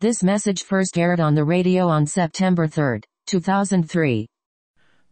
This 0.00 0.22
message 0.22 0.62
first 0.62 0.96
aired 0.96 1.18
on 1.18 1.34
the 1.34 1.42
radio 1.42 1.88
on 1.88 2.06
September 2.06 2.68
3, 2.68 3.00
2003. 3.26 4.28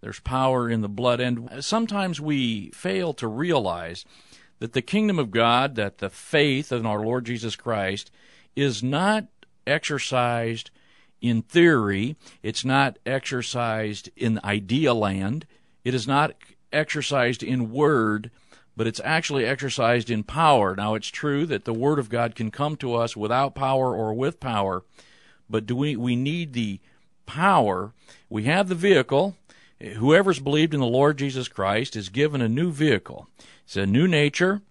There's 0.01 0.21
power 0.21 0.71
in 0.71 0.81
the 0.81 0.89
blood, 0.89 1.19
and 1.19 1.51
sometimes 1.59 2.21
we 2.21 2.71
fail 2.71 3.13
to 3.15 3.27
realize 3.27 4.05
that 4.61 4.75
the 4.75 4.83
kingdom 4.83 5.19
of 5.19 5.33
God, 5.33 5.75
that 5.75 5.99
the 5.99 6.09
faith 6.09 6.71
in 6.71 6.87
our 6.87 7.05
Lord 7.05 7.27
Jesus 7.27 7.57
Christ, 7.57 8.13
is 8.55 8.81
not 8.81 9.27
exercised 9.67 10.71
in 11.21 11.43
theory, 11.43 12.15
it's 12.45 12.65
not 12.65 12.97
exercised 13.05 14.11
in 14.15 14.39
idea 14.45 14.95
land, 14.95 15.49
it 15.83 15.95
is 15.95 16.07
not 16.07 16.31
exercised 16.73 17.43
in 17.43 17.73
word, 17.73 18.31
but 18.77 18.87
it's 18.87 19.01
actually 19.05 19.47
exercised 19.47 20.11
in 20.11 20.23
power. 20.23 20.77
Now, 20.77 20.95
it's 20.95 21.09
true 21.09 21.47
that 21.47 21.65
the 21.65 21.73
Word 21.73 21.99
of 21.99 22.11
God 22.11 22.35
can 22.35 22.51
come 22.51 22.77
to 22.77 22.95
us 22.95 23.17
without 23.17 23.55
power 23.55 23.95
or 23.95 24.13
with 24.13 24.39
power, 24.39 24.85
but 25.49 25.67
do 25.67 25.75
we, 25.75 25.97
we 25.97 26.15
need 26.15 26.53
the 26.53 26.81
power? 27.25 27.93
We 28.29 28.45
have 28.45 28.69
the 28.69 28.75
vehicle. 28.75 29.37
Whoever's 29.81 30.41
believed 30.41 30.75
in 30.75 30.81
the 30.81 30.87
Lord 30.87 31.19
Jesus 31.19 31.49
Christ 31.49 31.97
is 31.97 32.09
given 32.09 32.41
a 32.41 32.49
new 32.49 32.71
vehicle. 32.71 33.29
It's 33.65 33.77
a 33.77 33.87
new 33.87 34.07
nature, 34.09 34.63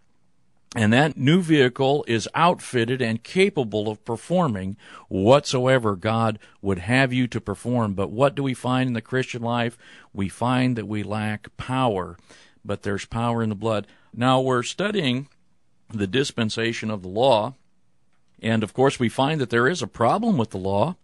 and 0.76 0.92
that 0.92 1.18
new 1.18 1.42
vehicle 1.42 2.04
is 2.08 2.28
outfitted 2.36 3.02
and 3.02 3.24
capable 3.24 3.88
of 3.90 4.04
performing 4.04 4.78
whatsoever 5.08 5.96
God 5.96 6.38
would 6.62 6.80
have 6.80 7.14
you 7.14 7.28
to 7.28 7.40
perform. 7.40 7.94
But 7.94 8.12
what 8.12 8.36
do 8.36 8.44
we 8.44 8.54
find 8.54 8.88
in 8.88 8.94
the 8.94 9.02
Christian 9.02 9.42
life? 9.42 9.78
We 10.14 10.28
find 10.28 10.76
that 10.76 10.88
we 10.88 11.02
lack 11.02 11.56
power 11.56 12.18
but 12.66 12.84
there's 12.84 13.06
power 13.06 13.44
in 13.44 13.50
the 13.50 13.56
blood. 13.56 13.88
Now 14.14 14.42
we're 14.42 14.64
studying 14.64 15.28
the 15.94 16.08
dispensation 16.08 16.90
of 16.90 17.02
the 17.02 17.08
law, 17.08 17.54
and 18.42 18.64
of 18.64 18.74
course 18.74 19.00
we 19.00 19.10
find 19.10 19.40
that 19.40 19.50
there 19.50 19.68
is 19.68 19.82
a 19.82 19.88
problem 19.88 20.38
with 20.38 20.50
the 20.50 20.58
law. 20.58 20.96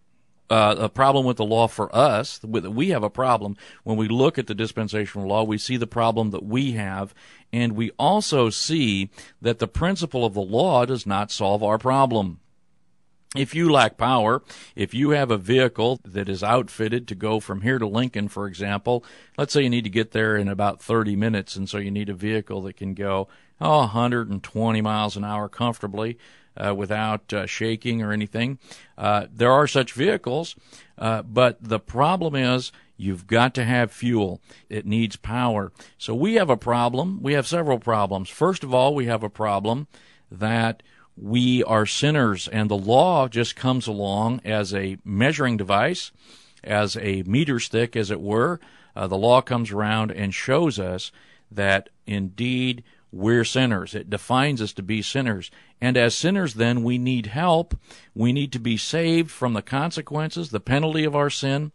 Uh, 0.50 0.74
a 0.80 0.88
problem 0.90 1.24
with 1.24 1.38
the 1.38 1.44
law 1.44 1.66
for 1.66 1.94
us. 1.96 2.42
We 2.42 2.90
have 2.90 3.02
a 3.02 3.08
problem 3.08 3.56
when 3.84 3.96
we 3.96 4.06
look 4.06 4.38
at 4.38 4.48
the 4.48 4.54
dispensational 4.54 5.26
law. 5.26 5.44
We 5.44 5.56
see 5.56 5.78
the 5.78 5.86
problem 5.86 6.30
that 6.32 6.44
we 6.44 6.72
have, 6.72 7.14
and 7.54 7.72
we 7.72 7.90
also 7.98 8.50
see 8.50 9.08
that 9.40 9.60
the 9.60 9.68
principle 9.68 10.26
of 10.26 10.34
the 10.34 10.42
law 10.42 10.84
does 10.84 11.06
not 11.06 11.30
solve 11.30 11.62
our 11.62 11.78
problem 11.78 12.40
if 13.34 13.54
you 13.54 13.70
lack 13.70 13.96
power, 13.96 14.42
if 14.76 14.92
you 14.92 15.10
have 15.10 15.30
a 15.30 15.38
vehicle 15.38 16.00
that 16.04 16.28
is 16.28 16.42
outfitted 16.42 17.08
to 17.08 17.14
go 17.14 17.40
from 17.40 17.62
here 17.62 17.78
to 17.78 17.86
Lincoln, 17.86 18.28
for 18.28 18.46
example, 18.46 19.04
let's 19.38 19.52
say 19.52 19.62
you 19.62 19.70
need 19.70 19.84
to 19.84 19.90
get 19.90 20.10
there 20.10 20.36
in 20.36 20.48
about 20.48 20.82
30 20.82 21.16
minutes, 21.16 21.56
and 21.56 21.68
so 21.68 21.78
you 21.78 21.90
need 21.90 22.10
a 22.10 22.14
vehicle 22.14 22.62
that 22.62 22.76
can 22.76 22.94
go 22.94 23.28
oh, 23.60 23.78
120 23.78 24.80
miles 24.80 25.16
an 25.16 25.24
hour 25.24 25.48
comfortably 25.48 26.18
uh, 26.56 26.74
without 26.74 27.32
uh, 27.32 27.46
shaking 27.46 28.02
or 28.02 28.12
anything. 28.12 28.58
Uh, 28.98 29.26
there 29.32 29.52
are 29.52 29.66
such 29.66 29.92
vehicles, 29.92 30.56
uh, 30.98 31.22
but 31.22 31.56
the 31.62 31.78
problem 31.78 32.34
is 32.34 32.72
you've 32.96 33.26
got 33.26 33.54
to 33.54 33.64
have 33.64 33.90
fuel. 33.90 34.40
It 34.68 34.84
needs 34.84 35.16
power. 35.16 35.72
So 35.96 36.14
we 36.14 36.34
have 36.34 36.50
a 36.50 36.56
problem. 36.56 37.22
We 37.22 37.32
have 37.32 37.46
several 37.46 37.78
problems. 37.78 38.28
First 38.28 38.64
of 38.64 38.74
all, 38.74 38.94
we 38.94 39.06
have 39.06 39.22
a 39.22 39.30
problem 39.30 39.86
that 40.30 40.82
we 41.16 41.62
are 41.64 41.86
sinners, 41.86 42.48
and 42.48 42.70
the 42.70 42.76
law 42.76 43.28
just 43.28 43.56
comes 43.56 43.86
along 43.86 44.40
as 44.44 44.72
a 44.72 44.98
measuring 45.04 45.56
device, 45.56 46.10
as 46.64 46.96
a 46.96 47.22
meter 47.24 47.60
stick, 47.60 47.96
as 47.96 48.10
it 48.10 48.20
were. 48.20 48.60
Uh, 48.96 49.06
the 49.06 49.16
law 49.16 49.40
comes 49.40 49.70
around 49.70 50.10
and 50.10 50.34
shows 50.34 50.78
us 50.78 51.12
that 51.50 51.88
indeed 52.06 52.82
we're 53.10 53.44
sinners. 53.44 53.94
It 53.94 54.08
defines 54.08 54.62
us 54.62 54.72
to 54.72 54.82
be 54.82 55.02
sinners. 55.02 55.50
And 55.80 55.96
as 55.96 56.14
sinners, 56.14 56.54
then, 56.54 56.82
we 56.82 56.96
need 56.96 57.26
help. 57.26 57.76
We 58.14 58.32
need 58.32 58.52
to 58.52 58.58
be 58.58 58.78
saved 58.78 59.30
from 59.30 59.52
the 59.52 59.62
consequences, 59.62 60.50
the 60.50 60.60
penalty 60.60 61.04
of 61.04 61.14
our 61.14 61.28
sin. 61.28 61.72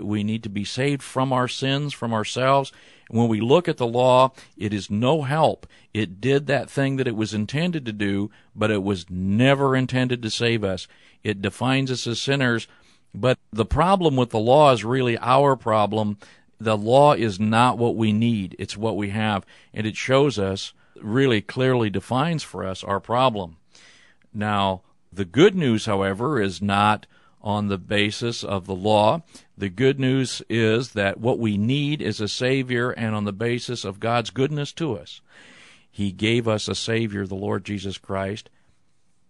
We 0.00 0.24
need 0.24 0.42
to 0.42 0.48
be 0.48 0.64
saved 0.64 1.02
from 1.02 1.32
our 1.32 1.48
sins, 1.48 1.92
from 1.92 2.12
ourselves. 2.12 2.72
When 3.08 3.28
we 3.28 3.40
look 3.40 3.68
at 3.68 3.76
the 3.76 3.86
law, 3.86 4.32
it 4.56 4.72
is 4.72 4.90
no 4.90 5.22
help. 5.22 5.66
It 5.92 6.20
did 6.20 6.46
that 6.46 6.70
thing 6.70 6.96
that 6.96 7.06
it 7.06 7.16
was 7.16 7.34
intended 7.34 7.84
to 7.86 7.92
do, 7.92 8.30
but 8.56 8.70
it 8.70 8.82
was 8.82 9.08
never 9.10 9.76
intended 9.76 10.22
to 10.22 10.30
save 10.30 10.64
us. 10.64 10.88
It 11.22 11.42
defines 11.42 11.90
us 11.90 12.06
as 12.06 12.20
sinners. 12.20 12.66
But 13.14 13.38
the 13.52 13.64
problem 13.64 14.16
with 14.16 14.30
the 14.30 14.38
law 14.38 14.72
is 14.72 14.84
really 14.84 15.16
our 15.18 15.54
problem. 15.54 16.18
The 16.58 16.76
law 16.76 17.12
is 17.12 17.38
not 17.38 17.78
what 17.78 17.94
we 17.94 18.12
need, 18.12 18.56
it's 18.58 18.76
what 18.76 18.96
we 18.96 19.10
have. 19.10 19.44
And 19.72 19.86
it 19.86 19.96
shows 19.96 20.38
us, 20.38 20.72
really 21.00 21.40
clearly 21.40 21.90
defines 21.90 22.42
for 22.42 22.64
us 22.64 22.82
our 22.82 23.00
problem. 23.00 23.56
Now, 24.32 24.82
the 25.12 25.24
good 25.24 25.54
news, 25.54 25.86
however, 25.86 26.40
is 26.40 26.60
not 26.60 27.06
on 27.44 27.68
the 27.68 27.78
basis 27.78 28.42
of 28.42 28.64
the 28.64 28.74
law. 28.74 29.22
The 29.56 29.68
good 29.68 30.00
news 30.00 30.42
is 30.48 30.92
that 30.92 31.20
what 31.20 31.38
we 31.38 31.58
need 31.58 32.00
is 32.00 32.20
a 32.20 32.26
Savior, 32.26 32.90
and 32.90 33.14
on 33.14 33.24
the 33.24 33.32
basis 33.32 33.84
of 33.84 34.00
God's 34.00 34.30
goodness 34.30 34.72
to 34.72 34.96
us, 34.96 35.20
He 35.90 36.10
gave 36.10 36.48
us 36.48 36.66
a 36.66 36.74
Savior, 36.74 37.26
the 37.26 37.34
Lord 37.34 37.64
Jesus 37.64 37.98
Christ, 37.98 38.48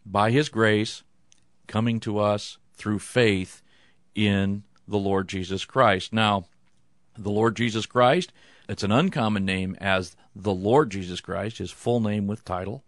by 0.06 0.30
His 0.30 0.48
grace, 0.48 1.02
coming 1.66 1.98
to 2.00 2.20
us 2.20 2.56
through 2.74 3.00
faith 3.00 3.62
in 4.14 4.62
the 4.86 4.98
Lord 4.98 5.28
Jesus 5.28 5.64
Christ. 5.64 6.12
Now, 6.12 6.44
the 7.18 7.30
Lord 7.30 7.56
Jesus 7.56 7.84
Christ, 7.84 8.32
it's 8.68 8.82
an 8.82 8.92
uncommon 8.92 9.44
name 9.44 9.76
as 9.80 10.16
the 10.36 10.54
Lord 10.54 10.90
Jesus 10.90 11.20
Christ, 11.20 11.58
his 11.58 11.70
full 11.70 12.00
name 12.00 12.26
with 12.26 12.44
title, 12.44 12.84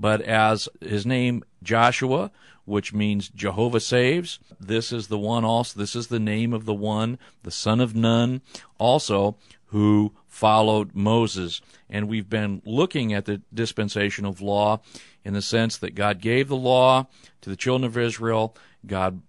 but 0.00 0.22
as 0.22 0.68
his 0.80 1.04
name 1.04 1.44
Joshua, 1.62 2.30
which 2.64 2.92
means 2.92 3.28
Jehovah 3.28 3.80
saves. 3.80 4.38
This 4.58 4.92
is 4.92 5.08
the 5.08 5.18
one 5.18 5.44
also, 5.44 5.78
this 5.78 5.96
is 5.96 6.06
the 6.06 6.20
name 6.20 6.52
of 6.52 6.64
the 6.64 6.74
one, 6.74 7.18
the 7.42 7.50
son 7.50 7.80
of 7.80 7.94
Nun, 7.94 8.42
also 8.78 9.36
who 9.66 10.12
followed 10.26 10.94
Moses. 10.94 11.60
And 11.88 12.08
we've 12.08 12.28
been 12.28 12.62
looking 12.64 13.12
at 13.12 13.24
the 13.24 13.42
dispensation 13.52 14.24
of 14.24 14.40
law 14.40 14.80
in 15.24 15.34
the 15.34 15.42
sense 15.42 15.76
that 15.78 15.94
God 15.94 16.20
gave 16.20 16.48
the 16.48 16.56
law 16.56 17.06
to 17.40 17.50
the 17.50 17.56
children 17.56 17.84
of 17.84 17.98
Israel. 17.98 18.56
God 18.86 19.20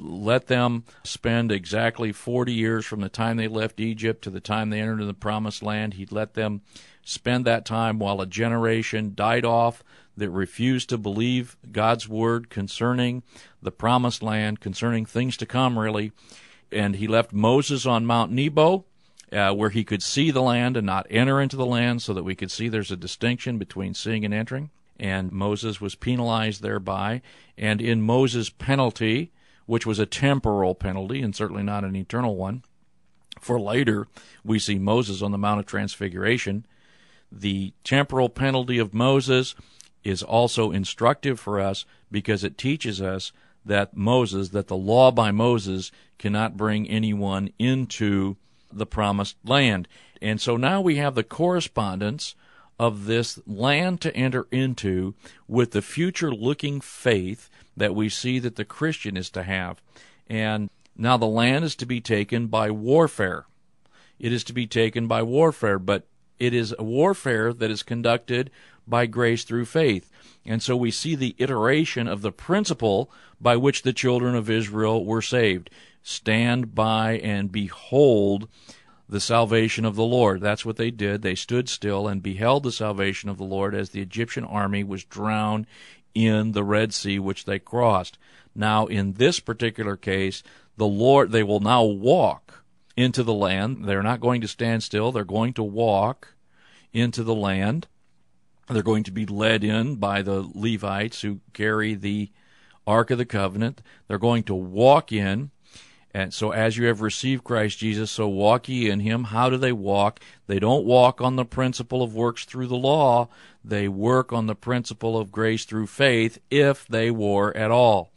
let 0.00 0.46
them 0.46 0.84
spend 1.02 1.50
exactly 1.50 2.12
40 2.12 2.52
years 2.52 2.84
from 2.86 3.00
the 3.00 3.08
time 3.08 3.36
they 3.36 3.48
left 3.48 3.80
Egypt 3.80 4.22
to 4.22 4.30
the 4.30 4.40
time 4.40 4.70
they 4.70 4.80
entered 4.80 5.04
the 5.04 5.14
promised 5.14 5.62
land. 5.62 5.94
He 5.94 6.06
let 6.06 6.34
them 6.34 6.62
spend 7.02 7.44
that 7.44 7.64
time 7.64 7.98
while 7.98 8.20
a 8.20 8.26
generation 8.26 9.12
died 9.14 9.44
off 9.44 9.82
that 10.18 10.30
refused 10.30 10.88
to 10.88 10.98
believe 10.98 11.56
God's 11.70 12.08
word 12.08 12.50
concerning 12.50 13.22
the 13.62 13.70
promised 13.70 14.22
land, 14.22 14.60
concerning 14.60 15.06
things 15.06 15.36
to 15.38 15.46
come, 15.46 15.78
really. 15.78 16.12
And 16.70 16.96
he 16.96 17.06
left 17.06 17.32
Moses 17.32 17.86
on 17.86 18.04
Mount 18.04 18.30
Nebo, 18.30 18.84
uh, 19.32 19.52
where 19.52 19.70
he 19.70 19.84
could 19.84 20.02
see 20.02 20.30
the 20.30 20.42
land 20.42 20.76
and 20.76 20.86
not 20.86 21.06
enter 21.10 21.40
into 21.40 21.56
the 21.56 21.66
land, 21.66 22.02
so 22.02 22.12
that 22.14 22.24
we 22.24 22.34
could 22.34 22.50
see 22.50 22.68
there's 22.68 22.90
a 22.90 22.96
distinction 22.96 23.58
between 23.58 23.94
seeing 23.94 24.24
and 24.24 24.34
entering. 24.34 24.70
And 24.98 25.30
Moses 25.30 25.80
was 25.80 25.94
penalized 25.94 26.62
thereby. 26.62 27.22
And 27.56 27.80
in 27.80 28.02
Moses' 28.02 28.50
penalty, 28.50 29.30
which 29.66 29.86
was 29.86 29.98
a 29.98 30.06
temporal 30.06 30.74
penalty 30.74 31.22
and 31.22 31.36
certainly 31.36 31.62
not 31.62 31.84
an 31.84 31.94
eternal 31.94 32.36
one, 32.36 32.64
for 33.40 33.60
later 33.60 34.08
we 34.44 34.58
see 34.58 34.78
Moses 34.78 35.22
on 35.22 35.30
the 35.30 35.38
Mount 35.38 35.60
of 35.60 35.66
Transfiguration. 35.66 36.66
The 37.30 37.74
temporal 37.84 38.30
penalty 38.30 38.78
of 38.78 38.94
Moses 38.94 39.54
is 40.04 40.22
also 40.22 40.70
instructive 40.70 41.38
for 41.38 41.60
us 41.60 41.84
because 42.10 42.44
it 42.44 42.58
teaches 42.58 43.00
us 43.02 43.32
that 43.64 43.96
Moses, 43.96 44.50
that 44.50 44.68
the 44.68 44.76
law 44.76 45.10
by 45.10 45.30
Moses 45.30 45.90
cannot 46.18 46.56
bring 46.56 46.88
anyone 46.88 47.50
into 47.58 48.36
the 48.72 48.86
promised 48.86 49.36
land. 49.44 49.88
And 50.20 50.40
so 50.40 50.56
now 50.56 50.80
we 50.80 50.96
have 50.96 51.14
the 51.14 51.24
correspondence 51.24 52.34
of 52.78 53.06
this 53.06 53.40
land 53.46 54.00
to 54.00 54.14
enter 54.16 54.46
into 54.50 55.14
with 55.46 55.72
the 55.72 55.82
future 55.82 56.32
looking 56.32 56.80
faith 56.80 57.50
that 57.76 57.94
we 57.94 58.08
see 58.08 58.38
that 58.38 58.56
the 58.56 58.64
Christian 58.64 59.16
is 59.16 59.30
to 59.30 59.42
have. 59.42 59.80
And 60.28 60.70
now 60.96 61.16
the 61.16 61.26
land 61.26 61.64
is 61.64 61.76
to 61.76 61.86
be 61.86 62.00
taken 62.00 62.46
by 62.46 62.70
warfare. 62.70 63.46
It 64.18 64.32
is 64.32 64.44
to 64.44 64.52
be 64.52 64.66
taken 64.66 65.06
by 65.06 65.22
warfare, 65.22 65.78
but 65.78 66.06
it 66.38 66.54
is 66.54 66.74
a 66.78 66.84
warfare 66.84 67.52
that 67.52 67.70
is 67.70 67.82
conducted 67.82 68.50
by 68.88 69.06
grace 69.06 69.44
through 69.44 69.66
faith. 69.66 70.10
And 70.44 70.62
so 70.62 70.76
we 70.76 70.90
see 70.90 71.14
the 71.14 71.34
iteration 71.38 72.08
of 72.08 72.22
the 72.22 72.32
principle 72.32 73.10
by 73.40 73.56
which 73.56 73.82
the 73.82 73.92
children 73.92 74.34
of 74.34 74.48
Israel 74.48 75.04
were 75.04 75.22
saved. 75.22 75.70
Stand 76.02 76.74
by 76.74 77.18
and 77.18 77.52
behold 77.52 78.48
the 79.08 79.20
salvation 79.20 79.84
of 79.84 79.96
the 79.96 80.04
Lord. 80.04 80.40
That's 80.40 80.64
what 80.64 80.76
they 80.76 80.90
did. 80.90 81.22
They 81.22 81.34
stood 81.34 81.68
still 81.68 82.08
and 82.08 82.22
beheld 82.22 82.62
the 82.62 82.72
salvation 82.72 83.28
of 83.28 83.38
the 83.38 83.44
Lord 83.44 83.74
as 83.74 83.90
the 83.90 84.02
Egyptian 84.02 84.44
army 84.44 84.84
was 84.84 85.04
drowned 85.04 85.66
in 86.14 86.52
the 86.52 86.64
Red 86.64 86.92
Sea, 86.92 87.18
which 87.18 87.44
they 87.44 87.58
crossed. 87.58 88.18
Now, 88.54 88.86
in 88.86 89.14
this 89.14 89.40
particular 89.40 89.96
case, 89.96 90.42
the 90.76 90.86
Lord, 90.86 91.32
they 91.32 91.42
will 91.42 91.60
now 91.60 91.84
walk 91.84 92.64
into 92.96 93.22
the 93.22 93.34
land. 93.34 93.84
They're 93.84 94.02
not 94.02 94.20
going 94.20 94.40
to 94.40 94.48
stand 94.48 94.82
still. 94.82 95.12
They're 95.12 95.24
going 95.24 95.52
to 95.54 95.62
walk 95.62 96.34
into 96.92 97.22
the 97.22 97.34
land. 97.34 97.86
They're 98.70 98.82
going 98.82 99.04
to 99.04 99.10
be 99.10 99.26
led 99.26 99.64
in 99.64 99.96
by 99.96 100.22
the 100.22 100.48
Levites 100.54 101.22
who 101.22 101.40
carry 101.52 101.94
the 101.94 102.30
Ark 102.86 103.10
of 103.10 103.18
the 103.18 103.24
Covenant. 103.24 103.82
They're 104.06 104.18
going 104.18 104.42
to 104.44 104.54
walk 104.54 105.12
in. 105.12 105.50
And 106.14 106.32
so, 106.32 106.52
as 106.52 106.76
you 106.76 106.86
have 106.86 107.00
received 107.00 107.44
Christ 107.44 107.78
Jesus, 107.78 108.10
so 108.10 108.28
walk 108.28 108.68
ye 108.68 108.90
in 108.90 109.00
him. 109.00 109.24
How 109.24 109.50
do 109.50 109.56
they 109.56 109.72
walk? 109.72 110.20
They 110.46 110.58
don't 110.58 110.84
walk 110.84 111.20
on 111.20 111.36
the 111.36 111.44
principle 111.44 112.02
of 112.02 112.14
works 112.14 112.44
through 112.44 112.66
the 112.66 112.76
law. 112.76 113.28
They 113.62 113.88
work 113.88 114.32
on 114.32 114.46
the 114.46 114.54
principle 114.54 115.18
of 115.18 115.30
grace 115.30 115.64
through 115.64 115.86
faith, 115.86 116.38
if 116.50 116.86
they 116.88 117.10
war 117.10 117.54
at 117.56 117.70
all. 117.70 118.10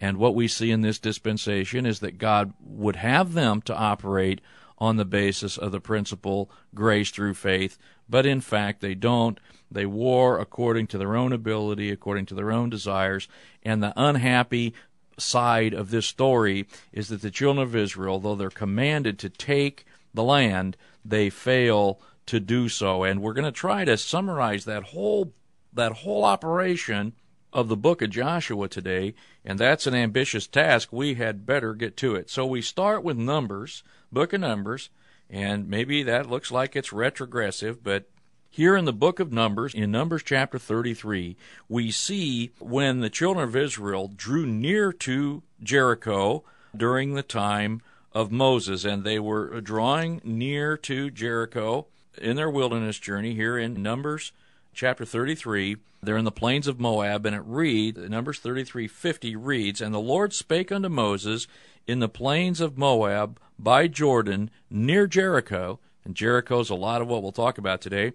And 0.00 0.16
what 0.16 0.34
we 0.34 0.48
see 0.48 0.70
in 0.70 0.82
this 0.82 0.98
dispensation 0.98 1.86
is 1.86 2.00
that 2.00 2.18
God 2.18 2.52
would 2.62 2.96
have 2.96 3.32
them 3.32 3.62
to 3.62 3.76
operate 3.76 4.40
on 4.80 4.96
the 4.96 5.04
basis 5.04 5.58
of 5.58 5.72
the 5.72 5.80
principle 5.80 6.50
grace 6.74 7.10
through 7.10 7.34
faith, 7.34 7.78
but 8.08 8.24
in 8.24 8.40
fact 8.40 8.80
they 8.80 8.94
don't. 8.94 9.38
They 9.70 9.86
war 9.86 10.38
according 10.38 10.88
to 10.88 10.98
their 10.98 11.14
own 11.14 11.32
ability, 11.32 11.90
according 11.90 12.26
to 12.26 12.34
their 12.34 12.50
own 12.50 12.70
desires, 12.70 13.28
and 13.62 13.82
the 13.82 13.92
unhappy 13.96 14.74
side 15.18 15.74
of 15.74 15.90
this 15.90 16.06
story 16.06 16.66
is 16.92 17.08
that 17.08 17.22
the 17.22 17.30
children 17.30 17.62
of 17.62 17.76
Israel, 17.76 18.18
though 18.18 18.34
they're 18.34 18.50
commanded 18.50 19.18
to 19.18 19.28
take 19.28 19.84
the 20.14 20.24
land, 20.24 20.76
they 21.04 21.30
fail 21.30 22.00
to 22.26 22.40
do 22.40 22.68
so. 22.68 23.04
And 23.04 23.20
we're 23.20 23.34
going 23.34 23.44
to 23.44 23.52
try 23.52 23.84
to 23.84 23.96
summarize 23.96 24.64
that 24.64 24.84
whole 24.84 25.32
that 25.72 25.92
whole 25.92 26.24
operation 26.24 27.12
of 27.52 27.68
the 27.68 27.76
book 27.76 28.02
of 28.02 28.10
Joshua 28.10 28.68
today, 28.68 29.14
and 29.44 29.58
that's 29.58 29.86
an 29.86 29.94
ambitious 29.94 30.46
task. 30.46 30.88
We 30.92 31.14
had 31.14 31.46
better 31.46 31.74
get 31.74 31.96
to 31.98 32.14
it. 32.14 32.30
So 32.30 32.46
we 32.46 32.62
start 32.62 33.04
with 33.04 33.16
Numbers, 33.16 33.82
book 34.12 34.32
of 34.32 34.40
Numbers, 34.40 34.90
and 35.28 35.68
maybe 35.68 36.02
that 36.02 36.28
looks 36.28 36.50
like 36.50 36.74
it's 36.74 36.92
retrogressive, 36.92 37.82
but 37.82 38.04
here 38.52 38.76
in 38.76 38.84
the 38.84 38.92
book 38.92 39.20
of 39.20 39.32
Numbers, 39.32 39.74
in 39.74 39.92
Numbers 39.92 40.24
chapter 40.24 40.58
33, 40.58 41.36
we 41.68 41.90
see 41.92 42.50
when 42.58 43.00
the 43.00 43.08
children 43.08 43.48
of 43.48 43.54
Israel 43.54 44.10
drew 44.14 44.44
near 44.44 44.92
to 44.92 45.42
Jericho 45.62 46.42
during 46.76 47.14
the 47.14 47.22
time 47.22 47.80
of 48.12 48.32
Moses, 48.32 48.84
and 48.84 49.04
they 49.04 49.20
were 49.20 49.60
drawing 49.60 50.20
near 50.24 50.76
to 50.78 51.10
Jericho 51.10 51.86
in 52.18 52.34
their 52.34 52.50
wilderness 52.50 52.98
journey 52.98 53.34
here 53.34 53.56
in 53.56 53.82
Numbers 53.82 54.32
chapter 54.74 55.04
33 55.04 55.76
they're 56.02 56.16
in 56.16 56.24
the 56.24 56.32
plains 56.32 56.66
of 56.66 56.80
Moab, 56.80 57.26
and 57.26 57.36
it 57.36 57.42
reads, 57.44 57.98
Numbers 57.98 58.40
33:50 58.40 59.36
reads, 59.36 59.80
And 59.80 59.94
the 59.94 60.00
Lord 60.00 60.32
spake 60.32 60.72
unto 60.72 60.88
Moses 60.88 61.46
in 61.86 61.98
the 61.98 62.08
plains 62.08 62.60
of 62.60 62.78
Moab 62.78 63.38
by 63.58 63.86
Jordan 63.86 64.50
near 64.70 65.06
Jericho, 65.06 65.78
and 66.04 66.14
Jericho's 66.14 66.70
a 66.70 66.74
lot 66.74 67.02
of 67.02 67.08
what 67.08 67.22
we'll 67.22 67.32
talk 67.32 67.58
about 67.58 67.82
today, 67.82 68.12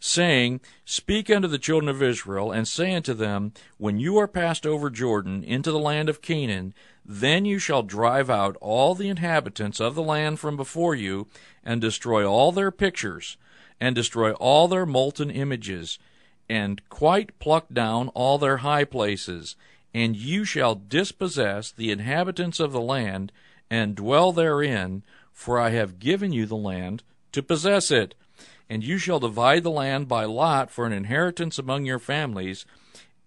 saying, 0.00 0.60
Speak 0.84 1.30
unto 1.30 1.46
the 1.46 1.58
children 1.58 1.88
of 1.88 2.02
Israel, 2.02 2.50
and 2.50 2.66
say 2.66 2.92
unto 2.94 3.14
them, 3.14 3.52
When 3.78 4.00
you 4.00 4.18
are 4.18 4.28
passed 4.28 4.66
over 4.66 4.90
Jordan 4.90 5.44
into 5.44 5.70
the 5.70 5.78
land 5.78 6.08
of 6.08 6.22
Canaan, 6.22 6.74
then 7.04 7.44
you 7.44 7.60
shall 7.60 7.82
drive 7.84 8.28
out 8.28 8.56
all 8.60 8.96
the 8.96 9.08
inhabitants 9.08 9.80
of 9.80 9.94
the 9.94 10.02
land 10.02 10.40
from 10.40 10.56
before 10.56 10.96
you, 10.96 11.28
and 11.62 11.80
destroy 11.80 12.28
all 12.28 12.50
their 12.50 12.72
pictures, 12.72 13.36
and 13.80 13.94
destroy 13.94 14.32
all 14.32 14.66
their 14.66 14.86
molten 14.86 15.30
images 15.30 15.98
and 16.50 16.82
quite 16.88 17.38
pluck 17.38 17.66
down 17.72 18.08
all 18.08 18.36
their 18.36 18.56
high 18.58 18.82
places, 18.82 19.54
and 19.94 20.16
you 20.16 20.44
shall 20.44 20.74
dispossess 20.74 21.70
the 21.70 21.92
inhabitants 21.92 22.58
of 22.58 22.72
the 22.72 22.80
land, 22.80 23.30
and 23.70 23.94
dwell 23.94 24.32
therein, 24.32 25.04
for 25.32 25.60
I 25.60 25.70
have 25.70 26.00
given 26.00 26.32
you 26.32 26.46
the 26.46 26.56
land 26.56 27.04
to 27.30 27.40
possess 27.40 27.92
it. 27.92 28.16
And 28.68 28.82
you 28.82 28.98
shall 28.98 29.20
divide 29.20 29.62
the 29.62 29.70
land 29.70 30.08
by 30.08 30.24
lot 30.24 30.72
for 30.72 30.86
an 30.86 30.92
inheritance 30.92 31.56
among 31.56 31.84
your 31.84 32.00
families, 32.00 32.66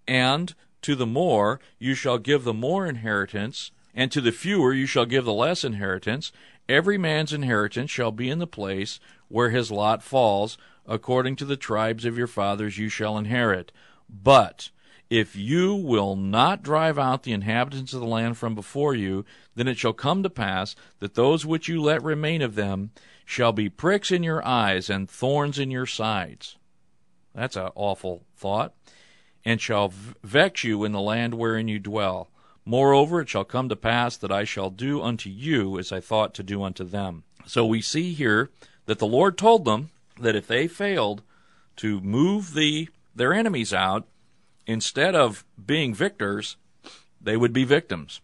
and 0.06 0.54
to 0.82 0.94
the 0.94 1.06
more 1.06 1.62
you 1.80 1.96
shall 1.96 2.18
give 2.18 2.44
the 2.44 2.54
more 2.54 2.86
inheritance, 2.86 3.72
and 3.96 4.12
to 4.12 4.20
the 4.20 4.34
fewer 4.34 4.74
you 4.74 4.86
shall 4.86 5.06
give 5.06 5.24
the 5.24 5.32
less 5.32 5.64
inheritance. 5.64 6.34
Every 6.68 6.98
man's 6.98 7.32
inheritance 7.32 7.90
shall 7.90 8.12
be 8.12 8.30
in 8.30 8.40
the 8.40 8.48
place 8.48 9.00
where 9.30 9.50
his 9.50 9.72
lot 9.72 10.04
falls, 10.04 10.58
according 10.86 11.36
to 11.38 11.46
the 11.46 11.58
tribes 11.58 12.06
of 12.06 12.18
your 12.18 12.28
fathers 12.28 12.78
you 12.78 12.90
shall 12.90 13.18
inherit. 13.18 13.72
But 14.10 14.70
if 15.10 15.36
you 15.36 15.76
will 15.76 16.16
not 16.16 16.64
drive 16.64 16.98
out 16.98 17.24
the 17.24 17.34
inhabitants 17.34 17.94
of 17.94 18.02
the 18.02 18.08
land 18.08 18.38
from 18.38 18.56
before 18.56 18.96
you, 18.96 19.26
then 19.56 19.68
it 19.68 19.78
shall 19.78 19.94
come 19.94 20.24
to 20.24 20.30
pass 20.30 20.76
that 21.00 21.14
those 21.14 21.46
which 21.46 21.68
you 21.68 21.82
let 21.82 22.04
remain 22.04 22.42
of 22.42 22.56
them 22.56 22.92
shall 23.26 23.52
be 23.52 23.70
pricks 23.70 24.12
in 24.12 24.24
your 24.24 24.46
eyes 24.46 24.90
and 24.90 25.10
thorns 25.10 25.60
in 25.60 25.72
your 25.72 25.86
sides. 25.86 26.58
That's 27.34 27.56
an 27.56 27.70
awful 27.76 28.24
thought. 28.36 28.74
And 29.46 29.60
shall 29.60 29.94
vex 30.24 30.64
you 30.64 30.84
in 30.84 30.94
the 30.94 31.02
land 31.02 31.36
wherein 31.36 31.68
you 31.68 31.80
dwell. 31.80 32.30
Moreover, 32.66 33.22
it 33.22 33.30
shall 33.30 33.44
come 33.44 33.68
to 33.70 33.76
pass 33.76 34.16
that 34.18 34.32
I 34.32 34.46
shall 34.46 34.70
do 34.70 35.02
unto 35.02 35.30
you 35.30 35.78
as 35.78 35.92
I 35.92 36.00
thought 36.00 36.34
to 36.36 36.44
do 36.44 36.64
unto 36.64 36.84
them. 36.84 37.24
So 37.46 37.66
we 37.66 37.82
see 37.82 38.14
here 38.14 38.52
that 38.86 39.00
the 39.00 39.06
Lord 39.06 39.38
told 39.38 39.66
them 39.66 39.90
that 40.20 40.36
if 40.36 40.48
they 40.48 40.68
failed 40.68 41.24
to 41.78 42.00
move 42.02 42.54
the 42.54 42.90
their 43.16 43.34
enemies 43.34 43.74
out, 43.74 44.08
instead 44.66 45.14
of 45.14 45.46
being 45.64 45.94
victors, 45.94 46.58
they 47.22 47.38
would 47.38 47.54
be 47.54 47.64
victims. 47.64 48.22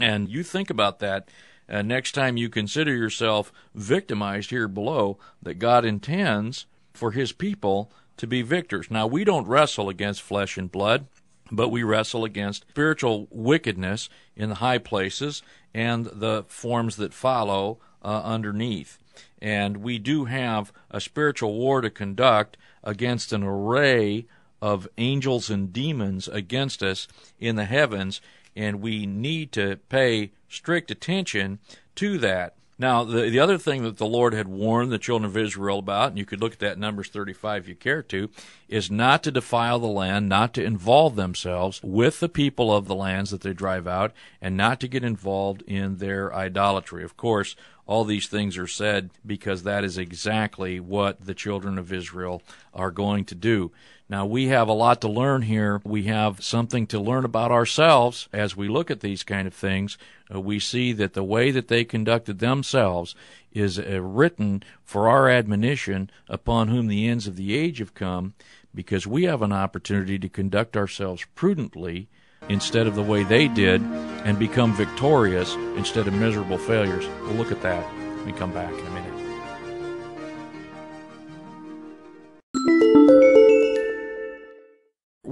And 0.00 0.28
you 0.28 0.42
think 0.42 0.70
about 0.70 1.00
that 1.00 1.28
uh, 1.68 1.82
next 1.82 2.12
time 2.12 2.36
you 2.36 2.48
consider 2.48 2.94
yourself 2.94 3.52
victimized 3.74 4.50
here 4.50 4.68
below, 4.68 5.18
that 5.42 5.54
God 5.54 5.84
intends 5.84 6.66
for 6.92 7.12
His 7.12 7.32
people 7.32 7.90
to 8.16 8.26
be 8.26 8.42
victors. 8.42 8.90
Now, 8.90 9.06
we 9.06 9.24
don't 9.24 9.46
wrestle 9.46 9.88
against 9.88 10.22
flesh 10.22 10.56
and 10.56 10.70
blood, 10.70 11.06
but 11.50 11.70
we 11.70 11.82
wrestle 11.82 12.24
against 12.24 12.66
spiritual 12.68 13.26
wickedness 13.30 14.08
in 14.36 14.48
the 14.50 14.56
high 14.56 14.78
places 14.78 15.42
and 15.74 16.06
the 16.06 16.44
forms 16.48 16.96
that 16.96 17.14
follow 17.14 17.78
uh, 18.02 18.22
underneath 18.24 18.98
and 19.40 19.78
we 19.78 19.98
do 19.98 20.26
have 20.26 20.72
a 20.90 21.00
spiritual 21.00 21.54
war 21.54 21.80
to 21.80 21.90
conduct 21.90 22.56
against 22.84 23.32
an 23.32 23.42
array 23.42 24.26
of 24.60 24.88
angels 24.96 25.50
and 25.50 25.72
demons 25.72 26.28
against 26.28 26.82
us 26.82 27.08
in 27.40 27.56
the 27.56 27.64
heavens, 27.64 28.20
and 28.54 28.80
we 28.80 29.06
need 29.06 29.50
to 29.52 29.76
pay 29.88 30.30
strict 30.48 30.90
attention 30.90 31.58
to 31.96 32.18
that. 32.18 32.54
Now, 32.78 33.04
the, 33.04 33.30
the 33.30 33.38
other 33.38 33.58
thing 33.58 33.82
that 33.84 33.98
the 33.98 34.06
Lord 34.06 34.34
had 34.34 34.48
warned 34.48 34.90
the 34.90 34.98
children 34.98 35.28
of 35.28 35.36
Israel 35.36 35.78
about, 35.78 36.10
and 36.10 36.18
you 36.18 36.24
could 36.24 36.40
look 36.40 36.54
at 36.54 36.58
that 36.60 36.78
Numbers 36.78 37.08
35 37.08 37.62
if 37.62 37.68
you 37.68 37.74
care 37.74 38.02
to, 38.02 38.28
is 38.68 38.90
not 38.90 39.22
to 39.22 39.30
defile 39.30 39.78
the 39.78 39.86
land, 39.86 40.28
not 40.28 40.54
to 40.54 40.64
involve 40.64 41.14
themselves 41.14 41.80
with 41.82 42.18
the 42.20 42.28
people 42.28 42.74
of 42.74 42.86
the 42.86 42.94
lands 42.94 43.30
that 43.30 43.42
they 43.42 43.52
drive 43.52 43.86
out, 43.86 44.12
and 44.40 44.56
not 44.56 44.80
to 44.80 44.88
get 44.88 45.04
involved 45.04 45.62
in 45.62 45.98
their 45.98 46.34
idolatry. 46.34 47.04
Of 47.04 47.16
course, 47.16 47.54
all 47.86 48.04
these 48.04 48.28
things 48.28 48.56
are 48.56 48.66
said 48.66 49.10
because 49.26 49.62
that 49.62 49.84
is 49.84 49.98
exactly 49.98 50.78
what 50.80 51.20
the 51.20 51.34
children 51.34 51.78
of 51.78 51.92
Israel 51.92 52.42
are 52.72 52.90
going 52.90 53.24
to 53.26 53.34
do. 53.34 53.72
Now, 54.08 54.26
we 54.26 54.48
have 54.48 54.68
a 54.68 54.74
lot 54.74 55.00
to 55.00 55.08
learn 55.08 55.42
here. 55.42 55.80
We 55.84 56.04
have 56.04 56.44
something 56.44 56.86
to 56.88 57.00
learn 57.00 57.24
about 57.24 57.50
ourselves 57.50 58.28
as 58.32 58.54
we 58.54 58.68
look 58.68 58.90
at 58.90 59.00
these 59.00 59.22
kind 59.22 59.46
of 59.46 59.54
things. 59.54 59.96
Uh, 60.32 60.40
we 60.40 60.58
see 60.58 60.92
that 60.92 61.14
the 61.14 61.24
way 61.24 61.50
that 61.50 61.68
they 61.68 61.84
conducted 61.84 62.38
themselves 62.38 63.14
is 63.52 63.78
uh, 63.78 64.02
written 64.02 64.62
for 64.84 65.08
our 65.08 65.30
admonition 65.30 66.10
upon 66.28 66.68
whom 66.68 66.88
the 66.88 67.08
ends 67.08 67.26
of 67.26 67.36
the 67.36 67.56
age 67.56 67.78
have 67.78 67.94
come, 67.94 68.34
because 68.74 69.06
we 69.06 69.24
have 69.24 69.40
an 69.40 69.52
opportunity 69.52 70.18
to 70.18 70.28
conduct 70.28 70.76
ourselves 70.76 71.24
prudently 71.34 72.08
instead 72.48 72.86
of 72.86 72.94
the 72.94 73.02
way 73.02 73.22
they 73.24 73.48
did 73.48 73.80
and 73.82 74.38
become 74.38 74.74
victorious 74.74 75.54
instead 75.76 76.06
of 76.06 76.14
miserable 76.14 76.58
failures. 76.58 77.06
We'll 77.22 77.34
look 77.34 77.52
at 77.52 77.62
that 77.62 77.84
when 77.92 78.26
we 78.26 78.32
come 78.32 78.52
back 78.52 78.72
in 78.72 78.86
a 78.86 78.90
minute. 78.90 79.12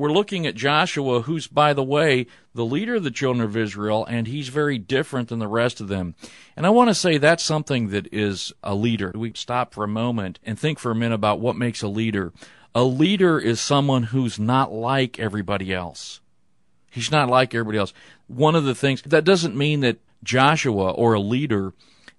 We're 0.00 0.12
looking 0.12 0.46
at 0.46 0.54
Joshua, 0.54 1.20
who's, 1.20 1.46
by 1.46 1.74
the 1.74 1.84
way, 1.84 2.26
the 2.54 2.64
leader 2.64 2.94
of 2.94 3.04
the 3.04 3.10
children 3.10 3.44
of 3.44 3.54
Israel, 3.54 4.06
and 4.06 4.26
he's 4.26 4.48
very 4.48 4.78
different 4.78 5.28
than 5.28 5.40
the 5.40 5.46
rest 5.46 5.78
of 5.78 5.88
them. 5.88 6.14
And 6.56 6.64
I 6.64 6.70
want 6.70 6.88
to 6.88 6.94
say 6.94 7.18
that's 7.18 7.42
something 7.42 7.90
that 7.90 8.08
is 8.10 8.50
a 8.62 8.74
leader. 8.74 9.12
We 9.14 9.32
stop 9.34 9.74
for 9.74 9.84
a 9.84 9.88
moment 9.88 10.38
and 10.42 10.58
think 10.58 10.78
for 10.78 10.90
a 10.90 10.94
minute 10.94 11.16
about 11.16 11.40
what 11.40 11.54
makes 11.54 11.82
a 11.82 11.88
leader. 11.88 12.32
A 12.74 12.82
leader 12.82 13.38
is 13.38 13.60
someone 13.60 14.04
who's 14.04 14.38
not 14.38 14.72
like 14.72 15.18
everybody 15.18 15.70
else. 15.70 16.22
He's 16.90 17.10
not 17.10 17.28
like 17.28 17.54
everybody 17.54 17.78
else. 17.78 17.94
One 18.26 18.54
of 18.54 18.64
the 18.64 18.74
things 18.74 19.02
that 19.02 19.24
doesn't 19.24 19.56
mean 19.56 19.80
that 19.80 19.98
Joshua 20.22 20.90
or 20.90 21.14
a 21.14 21.20
leader 21.20 21.72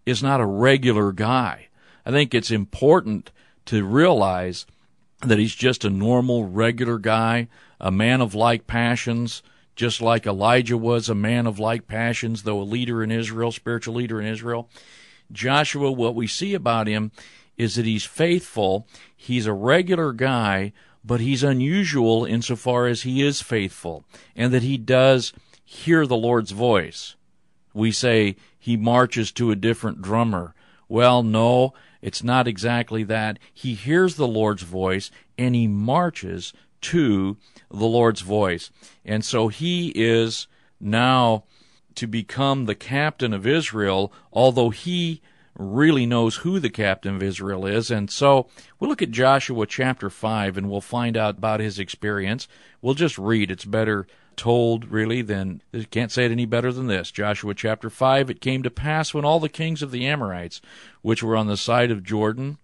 is 0.05 0.23
not 0.23 0.41
a 0.41 0.45
regular 0.45 1.11
guy. 1.11 1.67
I 2.05 2.11
think 2.11 2.33
it's 2.33 2.51
important 2.51 3.31
to 3.65 3.85
realize 3.85 4.65
that 5.21 5.37
he's 5.37 5.53
just 5.53 5.85
a 5.85 5.89
normal, 5.89 6.47
regular 6.47 6.97
guy, 6.97 7.47
a 7.79 7.91
man 7.91 8.21
of 8.21 8.33
like 8.33 8.65
passions, 8.65 9.43
just 9.75 10.01
like 10.01 10.25
Elijah 10.25 10.77
was 10.77 11.09
a 11.09 11.15
man 11.15 11.45
of 11.45 11.59
like 11.59 11.87
passions, 11.87 12.43
though 12.43 12.59
a 12.59 12.63
leader 12.63 13.03
in 13.03 13.11
Israel, 13.11 13.51
spiritual 13.51 13.95
leader 13.95 14.19
in 14.19 14.27
Israel. 14.27 14.69
Joshua, 15.31 15.91
what 15.91 16.15
we 16.15 16.27
see 16.27 16.53
about 16.53 16.87
him 16.87 17.11
is 17.57 17.75
that 17.75 17.85
he's 17.85 18.05
faithful, 18.05 18.87
he's 19.15 19.45
a 19.45 19.53
regular 19.53 20.11
guy, 20.11 20.73
but 21.03 21.19
he's 21.19 21.43
unusual 21.43 22.25
insofar 22.25 22.87
as 22.87 23.01
he 23.01 23.21
is 23.21 23.41
faithful 23.41 24.05
and 24.35 24.53
that 24.53 24.63
he 24.63 24.77
does 24.77 25.33
hear 25.63 26.05
the 26.05 26.17
Lord's 26.17 26.51
voice. 26.51 27.15
We 27.73 27.91
say 27.91 28.35
he 28.59 28.77
marches 28.77 29.31
to 29.33 29.51
a 29.51 29.55
different 29.55 30.01
drummer. 30.01 30.53
Well, 30.87 31.23
no, 31.23 31.73
it's 32.01 32.23
not 32.23 32.47
exactly 32.47 33.03
that. 33.03 33.39
He 33.53 33.73
hears 33.73 34.15
the 34.15 34.27
Lord's 34.27 34.63
voice 34.63 35.09
and 35.37 35.55
he 35.55 35.67
marches 35.67 36.53
to 36.81 37.37
the 37.69 37.85
Lord's 37.85 38.21
voice. 38.21 38.71
And 39.05 39.23
so 39.23 39.47
he 39.47 39.91
is 39.95 40.47
now 40.79 41.45
to 41.95 42.07
become 42.07 42.65
the 42.65 42.75
captain 42.75 43.33
of 43.33 43.47
Israel, 43.47 44.11
although 44.33 44.69
he 44.69 45.21
really 45.55 46.05
knows 46.05 46.37
who 46.37 46.59
the 46.59 46.69
captain 46.69 47.15
of 47.15 47.23
Israel 47.23 47.65
is. 47.65 47.91
And 47.91 48.09
so 48.09 48.47
we'll 48.79 48.89
look 48.89 49.01
at 49.01 49.11
Joshua 49.11 49.65
chapter 49.65 50.09
5 50.09 50.57
and 50.57 50.69
we'll 50.69 50.81
find 50.81 51.17
out 51.17 51.37
about 51.37 51.59
his 51.59 51.79
experience. 51.79 52.47
We'll 52.81 52.93
just 52.93 53.17
read. 53.17 53.51
It's 53.51 53.65
better 53.65 54.07
told, 54.35 54.85
really, 54.85 55.21
than, 55.21 55.61
can't 55.91 56.11
say 56.11 56.25
it 56.25 56.31
any 56.31 56.45
better 56.45 56.71
than 56.71 56.87
this. 56.87 57.11
Joshua 57.11 57.53
chapter 57.53 57.89
5 57.89 58.29
It 58.29 58.41
came 58.41 58.63
to 58.63 58.71
pass 58.71 59.13
when 59.13 59.25
all 59.25 59.39
the 59.39 59.49
kings 59.49 59.81
of 59.81 59.91
the 59.91 60.07
Amorites, 60.07 60.61
which 61.01 61.21
were 61.21 61.35
on 61.35 61.47
the 61.47 61.57
side 61.57 61.91
of 61.91 62.03
Jordan, 62.03 62.57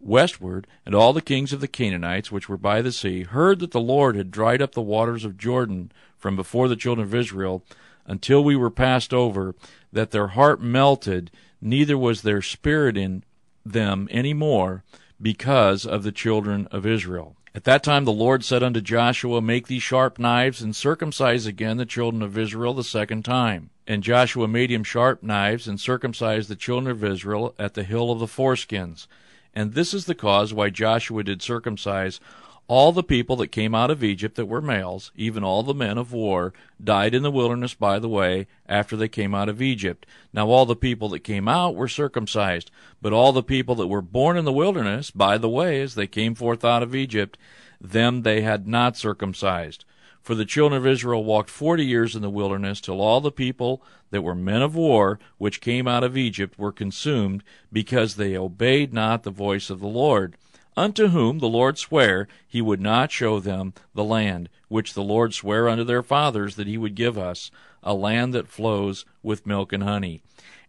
westward, 0.00 0.66
and 0.84 0.94
all 0.94 1.12
the 1.12 1.20
kings 1.20 1.52
of 1.52 1.60
the 1.60 1.68
Canaanites, 1.68 2.30
which 2.30 2.48
were 2.48 2.56
by 2.56 2.80
the 2.82 2.92
sea, 2.92 3.24
heard 3.24 3.58
that 3.58 3.72
the 3.72 3.80
Lord 3.80 4.16
had 4.16 4.30
dried 4.30 4.62
up 4.62 4.72
the 4.72 4.80
waters 4.80 5.24
of 5.24 5.36
Jordan 5.36 5.90
from 6.16 6.36
before 6.36 6.68
the 6.68 6.76
children 6.76 7.06
of 7.06 7.14
Israel 7.14 7.62
until 8.06 8.42
we 8.42 8.56
were 8.56 8.70
passed 8.70 9.12
over, 9.12 9.54
that 9.92 10.12
their 10.12 10.28
heart 10.28 10.62
melted, 10.62 11.30
neither 11.60 11.96
was 11.96 12.22
their 12.22 12.42
spirit 12.42 12.96
in 12.96 13.24
them 13.64 14.08
any 14.10 14.34
more, 14.34 14.84
because 15.20 15.86
of 15.86 16.02
the 16.02 16.12
children 16.12 16.66
of 16.70 16.86
Israel. 16.86 17.36
At 17.54 17.64
that 17.64 17.82
time 17.82 18.04
the 18.04 18.12
Lord 18.12 18.44
said 18.44 18.62
unto 18.62 18.82
Joshua, 18.82 19.40
Make 19.40 19.66
thee 19.66 19.78
sharp 19.78 20.18
knives, 20.18 20.60
and 20.60 20.76
circumcise 20.76 21.46
again 21.46 21.78
the 21.78 21.86
children 21.86 22.22
of 22.22 22.36
Israel 22.36 22.74
the 22.74 22.84
second 22.84 23.24
time. 23.24 23.70
And 23.86 24.02
Joshua 24.02 24.46
made 24.46 24.70
him 24.70 24.84
sharp 24.84 25.22
knives, 25.22 25.66
and 25.66 25.80
circumcised 25.80 26.50
the 26.50 26.56
children 26.56 26.90
of 26.90 27.02
Israel 27.02 27.54
at 27.58 27.72
the 27.72 27.84
hill 27.84 28.10
of 28.10 28.18
the 28.18 28.26
foreskins. 28.26 29.06
And 29.54 29.72
this 29.72 29.94
is 29.94 30.04
the 30.04 30.14
cause 30.14 30.52
why 30.52 30.68
Joshua 30.68 31.22
did 31.24 31.40
circumcise 31.40 32.20
all 32.68 32.90
the 32.90 33.02
people 33.02 33.36
that 33.36 33.48
came 33.48 33.74
out 33.74 33.90
of 33.90 34.02
Egypt 34.02 34.34
that 34.36 34.46
were 34.46 34.60
males, 34.60 35.12
even 35.14 35.44
all 35.44 35.62
the 35.62 35.74
men 35.74 35.96
of 35.98 36.12
war, 36.12 36.52
died 36.82 37.14
in 37.14 37.22
the 37.22 37.30
wilderness 37.30 37.74
by 37.74 37.98
the 37.98 38.08
way 38.08 38.46
after 38.68 38.96
they 38.96 39.08
came 39.08 39.34
out 39.34 39.48
of 39.48 39.62
Egypt. 39.62 40.04
Now 40.32 40.48
all 40.48 40.66
the 40.66 40.74
people 40.74 41.08
that 41.10 41.20
came 41.20 41.46
out 41.46 41.76
were 41.76 41.86
circumcised, 41.88 42.70
but 43.00 43.12
all 43.12 43.32
the 43.32 43.42
people 43.42 43.76
that 43.76 43.86
were 43.86 44.02
born 44.02 44.36
in 44.36 44.44
the 44.44 44.52
wilderness 44.52 45.10
by 45.12 45.38
the 45.38 45.48
way 45.48 45.80
as 45.80 45.94
they 45.94 46.08
came 46.08 46.34
forth 46.34 46.64
out 46.64 46.82
of 46.82 46.94
Egypt, 46.94 47.38
them 47.80 48.22
they 48.22 48.40
had 48.40 48.66
not 48.66 48.96
circumcised. 48.96 49.84
For 50.20 50.34
the 50.34 50.44
children 50.44 50.80
of 50.80 50.86
Israel 50.88 51.22
walked 51.22 51.50
forty 51.50 51.86
years 51.86 52.16
in 52.16 52.22
the 52.22 52.28
wilderness 52.28 52.80
till 52.80 53.00
all 53.00 53.20
the 53.20 53.30
people 53.30 53.80
that 54.10 54.22
were 54.22 54.34
men 54.34 54.60
of 54.60 54.74
war 54.74 55.20
which 55.38 55.60
came 55.60 55.86
out 55.86 56.02
of 56.02 56.16
Egypt 56.16 56.58
were 56.58 56.72
consumed, 56.72 57.44
because 57.72 58.16
they 58.16 58.36
obeyed 58.36 58.92
not 58.92 59.22
the 59.22 59.30
voice 59.30 59.70
of 59.70 59.78
the 59.78 59.86
Lord 59.86 60.36
unto 60.76 61.08
whom 61.08 61.38
the 61.38 61.48
Lord 61.48 61.78
sware 61.78 62.28
he 62.46 62.60
would 62.60 62.80
not 62.80 63.10
show 63.10 63.40
them 63.40 63.72
the 63.94 64.04
land, 64.04 64.48
which 64.68 64.94
the 64.94 65.02
Lord 65.02 65.32
sware 65.32 65.68
unto 65.68 65.84
their 65.84 66.02
fathers 66.02 66.56
that 66.56 66.66
he 66.66 66.76
would 66.76 66.94
give 66.94 67.16
us, 67.16 67.50
a 67.82 67.94
land 67.94 68.34
that 68.34 68.48
flows 68.48 69.04
with 69.22 69.46
milk 69.46 69.72
and 69.72 69.82
honey. 69.82 70.22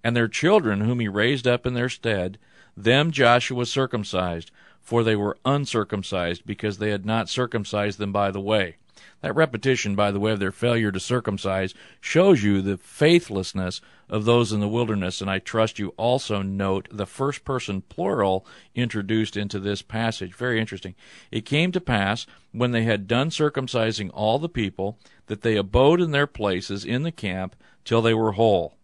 And 0.04 0.16
their 0.16 0.28
children, 0.28 0.82
whom 0.82 1.00
he 1.00 1.08
raised 1.08 1.48
up 1.48 1.66
in 1.66 1.74
their 1.74 1.90
stead, 1.90 2.38
them 2.76 3.12
Joshua 3.12 3.66
circumcised, 3.66 4.52
for 4.82 5.04
they 5.04 5.16
were 5.16 5.38
uncircumcised, 5.44 6.46
because 6.46 6.78
they 6.78 6.92
had 6.92 7.06
not 7.06 7.28
circumcised 7.28 7.98
them 7.98 8.14
by 8.14 8.32
the 8.32 8.40
way. 8.40 8.78
That 9.22 9.36
repetition, 9.36 9.96
by 9.96 10.12
the 10.12 10.20
way, 10.20 10.32
of 10.32 10.40
their 10.40 10.52
failure 10.52 10.92
to 10.92 11.00
circumcise 11.00 11.74
shows 12.00 12.44
you 12.44 12.62
the 12.62 12.78
faithlessness 12.78 13.82
of 14.10 14.26
those 14.26 14.54
in 14.54 14.60
the 14.60 14.68
wilderness, 14.68 15.22
and 15.22 15.30
I 15.30 15.40
trust 15.40 15.80
you 15.80 15.90
also 15.98 16.42
note 16.42 16.88
the 16.92 17.06
first 17.06 17.44
person 17.44 17.82
plural 17.82 18.46
introduced 18.76 19.36
into 19.36 19.60
this 19.60 19.82
passage. 19.82 20.34
Very 20.34 20.60
interesting. 20.60 20.96
It 21.32 21.46
came 21.46 21.72
to 21.72 21.82
pass, 21.82 22.26
when 22.52 22.72
they 22.72 22.84
had 22.84 23.08
done 23.08 23.30
circumcising 23.30 24.10
all 24.14 24.40
the 24.40 24.50
people, 24.50 24.98
that 25.28 25.42
they 25.42 25.56
abode 25.58 26.02
in 26.02 26.12
their 26.12 26.28
places 26.28 26.86
in 26.86 27.04
the 27.04 27.12
camp 27.12 27.56
till 27.84 28.02
they 28.02 28.14
were 28.14 28.34
whole. 28.34 28.78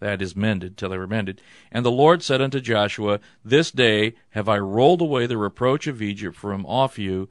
That 0.00 0.22
is 0.22 0.34
mended, 0.34 0.76
till 0.76 0.88
they 0.88 0.98
were 0.98 1.06
mended. 1.06 1.42
And 1.70 1.84
the 1.84 1.90
Lord 1.90 2.22
said 2.22 2.40
unto 2.40 2.60
Joshua, 2.60 3.20
This 3.44 3.70
day 3.70 4.14
have 4.30 4.48
I 4.48 4.58
rolled 4.58 5.02
away 5.02 5.26
the 5.26 5.36
reproach 5.36 5.86
of 5.86 6.00
Egypt 6.00 6.34
from 6.36 6.64
off 6.64 6.98
you, 6.98 7.28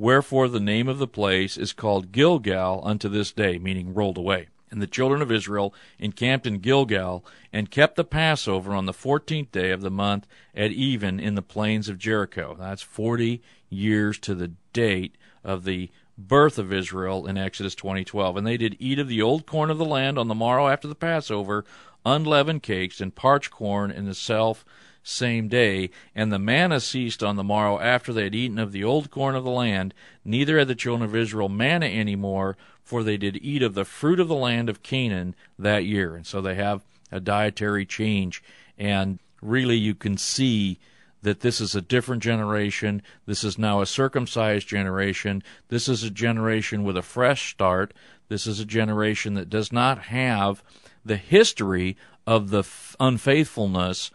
Wherefore 0.00 0.48
the 0.48 0.60
name 0.60 0.88
of 0.88 0.96
the 0.96 1.06
place 1.06 1.58
is 1.58 1.74
called 1.74 2.10
Gilgal 2.10 2.80
unto 2.84 3.06
this 3.06 3.32
day, 3.32 3.58
meaning 3.58 3.92
rolled 3.92 4.16
away. 4.16 4.48
And 4.70 4.80
the 4.80 4.86
children 4.86 5.20
of 5.20 5.30
Israel 5.30 5.74
encamped 5.98 6.46
in 6.46 6.60
Gilgal, 6.60 7.22
and 7.52 7.70
kept 7.70 7.96
the 7.96 8.04
Passover 8.04 8.72
on 8.72 8.86
the 8.86 8.94
fourteenth 8.94 9.52
day 9.52 9.70
of 9.72 9.82
the 9.82 9.90
month 9.90 10.26
at 10.54 10.70
even 10.70 11.20
in 11.20 11.34
the 11.34 11.42
plains 11.42 11.90
of 11.90 11.98
Jericho. 11.98 12.56
That's 12.58 12.80
forty 12.80 13.42
years 13.68 14.18
to 14.20 14.34
the 14.34 14.52
date 14.72 15.16
of 15.44 15.64
the 15.64 15.90
birth 16.16 16.58
of 16.58 16.72
Israel 16.72 17.26
in 17.26 17.36
Exodus 17.36 17.74
20:12. 17.74 18.38
And 18.38 18.46
they 18.46 18.56
did 18.56 18.76
eat 18.78 18.98
of 18.98 19.06
the 19.06 19.20
old 19.20 19.44
corn 19.44 19.68
of 19.68 19.76
the 19.76 19.84
land 19.84 20.18
on 20.18 20.28
the 20.28 20.34
morrow 20.34 20.68
after 20.68 20.88
the 20.88 20.94
Passover, 20.94 21.66
unleavened 22.06 22.62
cakes 22.62 23.02
and 23.02 23.14
parched 23.14 23.50
corn 23.50 23.90
in 23.90 24.06
the 24.06 24.14
self 24.14 24.64
same 25.02 25.48
day, 25.48 25.90
and 26.14 26.32
the 26.32 26.38
manna 26.38 26.80
ceased 26.80 27.22
on 27.22 27.36
the 27.36 27.44
morrow 27.44 27.78
after 27.78 28.12
they 28.12 28.24
had 28.24 28.34
eaten 28.34 28.58
of 28.58 28.72
the 28.72 28.84
old 28.84 29.10
corn 29.10 29.34
of 29.34 29.44
the 29.44 29.50
land. 29.50 29.94
Neither 30.24 30.58
had 30.58 30.68
the 30.68 30.74
children 30.74 31.08
of 31.08 31.16
Israel 31.16 31.48
manna 31.48 31.86
any 31.86 32.16
more, 32.16 32.56
for 32.82 33.02
they 33.02 33.16
did 33.16 33.38
eat 33.42 33.62
of 33.62 33.74
the 33.74 33.84
fruit 33.84 34.20
of 34.20 34.28
the 34.28 34.34
land 34.34 34.68
of 34.68 34.82
Canaan 34.82 35.34
that 35.58 35.84
year. 35.84 36.16
And 36.16 36.26
so 36.26 36.40
they 36.40 36.54
have 36.56 36.82
a 37.10 37.20
dietary 37.20 37.86
change. 37.86 38.42
And 38.78 39.18
really, 39.40 39.76
you 39.76 39.94
can 39.94 40.16
see 40.16 40.78
that 41.22 41.40
this 41.40 41.60
is 41.60 41.74
a 41.74 41.82
different 41.82 42.22
generation. 42.22 43.02
This 43.26 43.44
is 43.44 43.58
now 43.58 43.80
a 43.80 43.86
circumcised 43.86 44.68
generation. 44.68 45.42
This 45.68 45.88
is 45.88 46.02
a 46.02 46.10
generation 46.10 46.82
with 46.82 46.96
a 46.96 47.02
fresh 47.02 47.50
start. 47.50 47.92
This 48.28 48.46
is 48.46 48.60
a 48.60 48.64
generation 48.64 49.34
that 49.34 49.50
does 49.50 49.72
not 49.72 50.04
have 50.04 50.62
the 51.04 51.16
history 51.16 51.96
of 52.26 52.50
the 52.50 52.64
unfaithfulness 52.98 54.10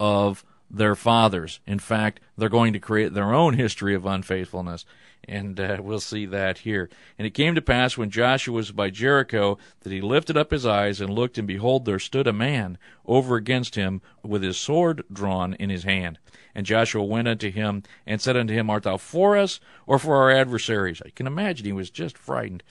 of 0.00 0.44
their 0.70 0.94
fathers. 0.94 1.60
In 1.66 1.78
fact, 1.78 2.20
they're 2.36 2.48
going 2.48 2.72
to 2.72 2.80
create 2.80 3.12
their 3.12 3.34
own 3.34 3.54
history 3.54 3.94
of 3.94 4.06
unfaithfulness. 4.06 4.84
And 5.28 5.60
uh, 5.60 5.78
we'll 5.80 6.00
see 6.00 6.24
that 6.26 6.58
here. 6.58 6.88
And 7.18 7.26
it 7.26 7.34
came 7.34 7.54
to 7.54 7.62
pass 7.62 7.96
when 7.96 8.10
Joshua 8.10 8.54
was 8.54 8.72
by 8.72 8.88
Jericho 8.90 9.58
that 9.80 9.92
he 9.92 10.00
lifted 10.00 10.36
up 10.36 10.50
his 10.50 10.64
eyes 10.64 11.00
and 11.00 11.12
looked, 11.12 11.36
and 11.36 11.46
behold, 11.46 11.84
there 11.84 11.98
stood 11.98 12.26
a 12.26 12.32
man 12.32 12.78
over 13.04 13.36
against 13.36 13.74
him 13.74 14.00
with 14.24 14.42
his 14.42 14.56
sword 14.56 15.04
drawn 15.12 15.54
in 15.54 15.68
his 15.68 15.84
hand. 15.84 16.18
And 16.54 16.66
Joshua 16.66 17.04
went 17.04 17.28
unto 17.28 17.50
him 17.50 17.82
and 18.06 18.20
said 18.20 18.36
unto 18.36 18.54
him, 18.54 18.70
Art 18.70 18.84
thou 18.84 18.96
for 18.96 19.36
us 19.36 19.60
or 19.86 19.98
for 19.98 20.16
our 20.16 20.30
adversaries? 20.30 21.02
I 21.04 21.10
can 21.10 21.26
imagine 21.26 21.66
he 21.66 21.72
was 21.72 21.90
just 21.90 22.16
frightened. 22.16 22.62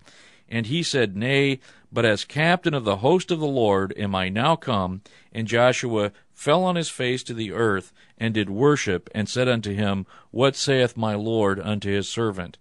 And 0.50 0.66
he 0.66 0.84
said, 0.84 1.16
Nay, 1.16 1.60
but 1.92 2.06
as 2.06 2.26
captain 2.26 2.74
of 2.74 2.84
the 2.84 2.98
host 2.98 3.32
of 3.32 3.40
the 3.40 3.48
Lord 3.48 3.94
am 3.98 4.16
I 4.16 4.30
now 4.30 4.56
come. 4.56 5.02
And 5.32 5.48
Joshua 5.48 6.12
fell 6.34 6.64
on 6.64 6.76
his 6.76 6.90
face 6.90 7.24
to 7.24 7.34
the 7.34 7.52
earth, 7.52 7.94
and 8.18 8.34
did 8.34 8.50
worship, 8.50 9.10
and 9.14 9.30
said 9.30 9.48
unto 9.48 9.74
him, 9.74 10.06
What 10.32 10.56
saith 10.56 10.98
my 10.98 11.16
Lord 11.16 11.60
unto 11.60 11.90
his 11.90 12.10
servant? 12.10 12.58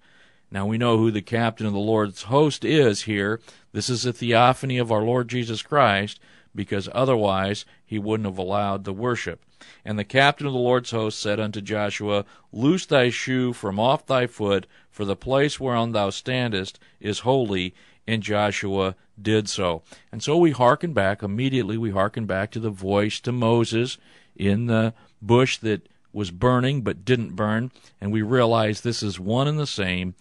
Now 0.50 0.66
we 0.66 0.78
know 0.78 0.97
who 0.97 1.11
the 1.11 1.23
captain 1.23 1.66
of 1.66 1.73
the 1.73 1.78
Lord's 1.78 2.25
host 2.25 2.64
is 2.64 3.02
here. 3.02 3.40
This 3.73 3.90
is 3.90 4.07
a 4.07 4.12
theophany 4.12 4.78
of 4.78 4.90
our 4.90 5.02
Lord 5.02 5.28
Jesus 5.28 5.62
Christ, 5.62 6.18
because 6.55 6.88
otherwise 6.93 7.64
he 7.85 7.99
wouldn't 7.99 8.28
have 8.28 8.38
allowed 8.38 8.85
the 8.85 8.93
worship. 8.93 9.45
And 9.85 9.99
the 9.99 10.05
captain 10.05 10.47
of 10.47 10.52
the 10.52 10.59
Lord's 10.59 10.90
host 10.90 11.21
said 11.21 11.40
unto 11.40 11.61
Joshua, 11.61 12.25
Loose 12.52 12.87
thy 12.87 13.11
shoe 13.11 13.52
from 13.52 13.78
off 13.81 14.07
thy 14.07 14.26
foot, 14.26 14.67
for 14.90 15.05
the 15.05 15.17
place 15.17 15.59
whereon 15.59 15.93
thou 15.93 16.11
standest 16.11 16.78
is 17.00 17.21
holy. 17.21 17.75
And 18.07 18.23
Joshua 18.23 18.95
did 19.21 19.49
so. 19.49 19.83
And 20.11 20.23
so 20.23 20.38
we 20.38 20.52
hearken 20.52 20.93
back, 20.93 21.23
immediately 21.23 21.76
we 21.76 21.90
hearken 21.90 22.25
back 22.25 22.50
to 22.52 22.61
the 22.61 22.71
voice 22.71 23.21
to 23.21 23.33
Moses 23.33 23.99
in 24.35 24.67
the 24.67 24.95
bush 25.21 25.59
that 25.59 25.88
was 26.12 26.31
burning 26.31 26.83
but 26.83 27.05
didn't 27.05 27.37
burn, 27.37 27.71
and 28.00 28.12
we 28.12 28.23
realize 28.23 28.81
this 28.81 29.02
is 29.02 29.21
one 29.21 29.47
and 29.47 29.59
the 29.59 29.67
same. 29.67 30.14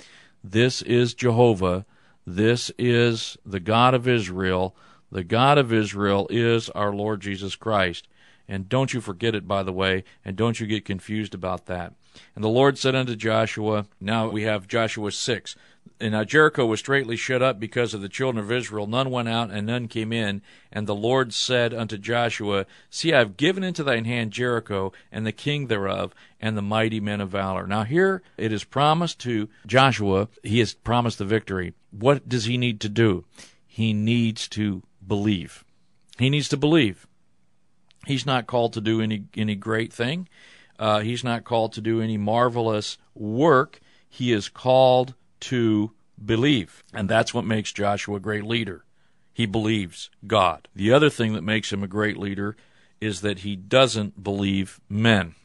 This 0.44 0.82
is 0.82 1.14
Jehovah. 1.14 1.86
This 2.26 2.72
is 2.78 3.38
the 3.46 3.60
God 3.60 3.94
of 3.94 4.08
Israel. 4.08 4.76
The 5.12 5.24
God 5.24 5.58
of 5.58 5.72
Israel 5.72 6.28
is 6.30 6.70
our 6.72 6.94
Lord 6.94 7.22
Jesus 7.22 7.56
Christ. 7.56 8.08
And 8.48 8.70
don't 8.70 8.94
you 8.94 9.02
forget 9.02 9.36
it, 9.36 9.48
by 9.48 9.64
the 9.64 9.74
way, 9.74 10.04
and 10.24 10.36
don't 10.36 10.60
you 10.60 10.68
get 10.68 10.86
confused 10.86 11.34
about 11.34 11.66
that. 11.66 11.94
And 12.36 12.44
the 12.44 12.50
Lord 12.50 12.78
said 12.78 12.96
unto 12.96 13.16
Joshua, 13.16 13.86
now 14.00 14.30
we 14.30 14.44
have 14.44 14.68
Joshua 14.68 15.12
6. 15.12 15.56
And 16.00 16.12
now 16.12 16.24
Jericho 16.24 16.66
was 16.66 16.80
straightly 16.80 17.16
shut 17.16 17.42
up 17.42 17.60
because 17.60 17.94
of 17.94 18.02
the 18.02 18.10
children 18.10 18.44
of 18.44 18.52
Israel. 18.52 18.88
None 18.88 19.10
went 19.10 19.30
out 19.30 19.50
and 19.50 19.66
none 19.66 19.88
came 19.88 20.14
in. 20.14 20.42
And 20.72 20.88
the 20.88 20.96
Lord 20.96 21.34
said 21.34 21.74
unto 21.74 21.98
Joshua, 21.98 22.66
See, 22.90 23.14
I 23.14 23.20
have 23.20 23.38
given 23.38 23.64
into 23.64 23.84
thine 23.84 24.06
hand 24.06 24.32
Jericho 24.32 24.94
and 25.12 25.26
the 25.26 25.32
king 25.32 25.68
thereof 25.68 26.14
and 26.40 26.56
the 26.56 26.62
mighty 26.62 27.00
men 27.00 27.20
of 27.22 27.30
valor. 27.30 27.66
Now 27.66 27.84
here 27.84 28.22
it 28.38 28.52
is 28.52 28.64
promised 28.64 29.20
to 29.22 29.50
Joshua, 29.66 30.28
he 30.44 30.60
has 30.60 30.74
promised 30.74 31.18
the 31.18 31.26
victory. 31.26 31.74
What 31.92 32.30
does 32.30 32.46
he 32.46 32.58
need 32.58 32.80
to 32.82 32.90
do? 32.90 33.26
He 33.66 33.94
needs 33.94 34.48
to 34.50 34.84
believe. 35.08 35.64
He 36.18 36.30
needs 36.30 36.50
to 36.50 36.58
believe. 36.58 37.08
He's 38.06 38.26
not 38.26 38.48
called 38.48 38.74
to 38.74 38.82
do 38.82 39.02
any 39.02 39.26
any 39.36 39.56
great 39.56 39.94
thing. 39.94 40.28
Uh, 40.80 41.00
he's 41.00 41.24
not 41.24 41.44
called 41.44 41.74
to 41.74 41.82
do 41.82 42.02
any 42.02 42.18
marvelous 42.18 42.98
work. 43.16 43.80
He 44.10 44.32
is 44.32 44.50
called 44.50 45.16
to 45.42 45.92
believe. 46.24 46.84
And 46.94 47.10
that's 47.10 47.34
what 47.34 47.46
makes 47.46 47.72
Joshua 47.72 48.18
a 48.18 48.20
great 48.20 48.44
leader. 48.44 48.84
He 49.34 49.46
believes 49.46 50.10
God. 50.26 50.68
The 50.76 50.92
other 50.92 51.10
thing 51.10 51.34
that 51.34 51.44
makes 51.44 51.72
him 51.72 51.84
a 51.84 51.88
great 51.88 52.18
leader 52.18 52.56
is 53.00 53.22
that 53.22 53.40
he 53.40 53.56
doesn't 53.56 54.24
believe 54.24 54.80
men. 54.90 55.36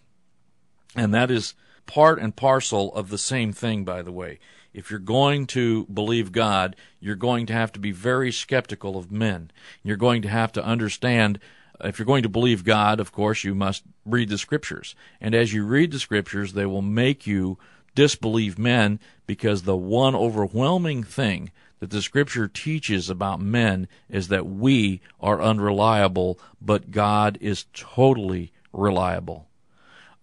And 0.94 1.12
that 1.12 1.30
is 1.30 1.54
part 1.86 2.18
and 2.18 2.34
parcel 2.34 2.94
of 2.94 3.08
the 3.08 3.18
same 3.18 3.52
thing, 3.52 3.84
by 3.84 4.02
the 4.02 4.12
way. 4.12 4.38
If 4.74 4.90
you're 4.90 5.00
going 5.00 5.46
to 5.48 5.84
believe 5.86 6.32
God, 6.32 6.76
you're 7.00 7.14
going 7.14 7.46
to 7.46 7.52
have 7.52 7.72
to 7.72 7.80
be 7.80 7.92
very 7.92 8.32
skeptical 8.32 8.96
of 8.96 9.12
men. 9.12 9.50
You're 9.82 9.96
going 9.96 10.22
to 10.22 10.28
have 10.28 10.52
to 10.52 10.64
understand 10.64 11.38
if 11.84 11.98
you're 11.98 12.06
going 12.06 12.22
to 12.22 12.28
believe 12.28 12.64
God, 12.64 13.00
of 13.00 13.12
course, 13.12 13.44
you 13.44 13.54
must 13.54 13.82
read 14.06 14.28
the 14.28 14.38
scriptures. 14.38 14.94
And 15.20 15.34
as 15.34 15.52
you 15.52 15.64
read 15.64 15.90
the 15.90 15.98
scriptures, 15.98 16.52
they 16.52 16.66
will 16.66 16.82
make 16.82 17.26
you 17.26 17.58
disbelieve 17.94 18.58
men 18.58 19.00
because 19.26 19.62
the 19.62 19.76
one 19.76 20.14
overwhelming 20.14 21.02
thing 21.02 21.50
that 21.80 21.90
the 21.90 22.02
scripture 22.02 22.46
teaches 22.46 23.10
about 23.10 23.40
men 23.40 23.88
is 24.08 24.28
that 24.28 24.46
we 24.46 25.00
are 25.20 25.42
unreliable, 25.42 26.38
but 26.60 26.90
God 26.92 27.36
is 27.40 27.66
totally 27.74 28.52
reliable. 28.72 29.48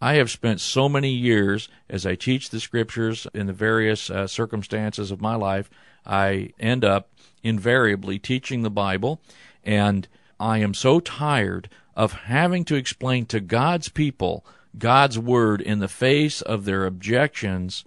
I 0.02 0.16
have 0.16 0.32
spent 0.32 0.62
so 0.62 0.88
many 0.88 1.10
years 1.10 1.68
as 1.90 2.06
I 2.06 2.16
teach 2.16 2.50
the 2.50 2.60
scriptures 2.60 3.28
in 3.34 3.48
the 3.48 3.54
various 3.54 4.10
uh, 4.10 4.28
circumstances 4.28 5.12
of 5.12 5.22
my 5.22 5.36
life, 5.36 5.70
I 6.06 6.52
end 6.60 6.86
up 6.86 7.10
invariably 7.44 8.18
teaching 8.18 8.62
the 8.62 8.70
Bible, 8.70 9.22
and 9.64 10.08
I 10.40 10.60
am 10.60 10.74
so 10.74 11.00
tired 11.00 11.70
of 11.96 12.14
having 12.14 12.64
to 12.66 12.76
explain 12.76 13.26
to 13.28 13.42
God's 13.42 13.90
people 13.90 14.46
God's 14.78 15.20
word 15.20 15.60
in 15.62 15.80
the 15.80 15.88
face 15.88 16.42
of 16.42 16.64
their 16.64 16.86
objections 16.86 17.84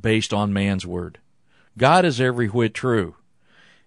based 0.00 0.32
on 0.32 0.52
man's 0.52 0.86
word. 0.86 1.18
God 1.78 2.04
is 2.04 2.20
every 2.20 2.48
whit 2.48 2.74
true. 2.74 3.14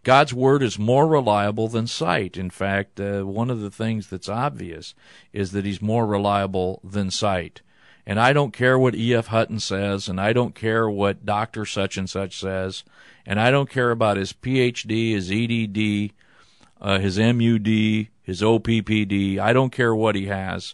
God's 0.04 0.34
word 0.34 0.64
is 0.64 0.80
more 0.80 1.08
reliable 1.08 1.68
than 1.68 1.88
sight. 1.88 2.38
In 2.38 2.50
fact, 2.50 3.00
uh, 3.00 3.24
one 3.24 3.50
of 3.50 3.60
the 3.60 3.72
things 3.72 4.08
that's 4.08 4.30
obvious 4.30 4.94
is 5.34 5.52
that 5.52 5.66
he's 5.66 5.82
more 5.82 6.06
reliable 6.06 6.80
than 6.84 7.12
sight. 7.12 7.62
And 8.06 8.20
I 8.22 8.32
don't 8.32 8.54
care 8.54 8.80
what 8.80 8.96
E.F. 8.96 9.28
Hutton 9.28 9.60
says, 9.60 10.08
and 10.08 10.20
I 10.20 10.32
don't 10.32 10.56
care 10.56 10.90
what 10.90 11.26
Dr. 11.26 11.66
such 11.66 11.98
and 11.98 12.10
such 12.10 12.40
says, 12.40 12.86
and 13.26 13.38
I 13.38 13.52
don't 13.52 13.70
care 13.70 13.92
about 13.92 14.16
his 14.16 14.32
PhD, 14.32 15.12
his 15.12 15.30
EDD, 15.30 16.14
uh, 16.80 17.00
his 17.00 17.20
MUD, 17.20 18.08
his 18.24 18.42
OPPD. 18.42 19.40
I 19.40 19.52
don't 19.52 19.74
care 19.74 19.94
what 19.94 20.16
he 20.16 20.28
has. 20.28 20.74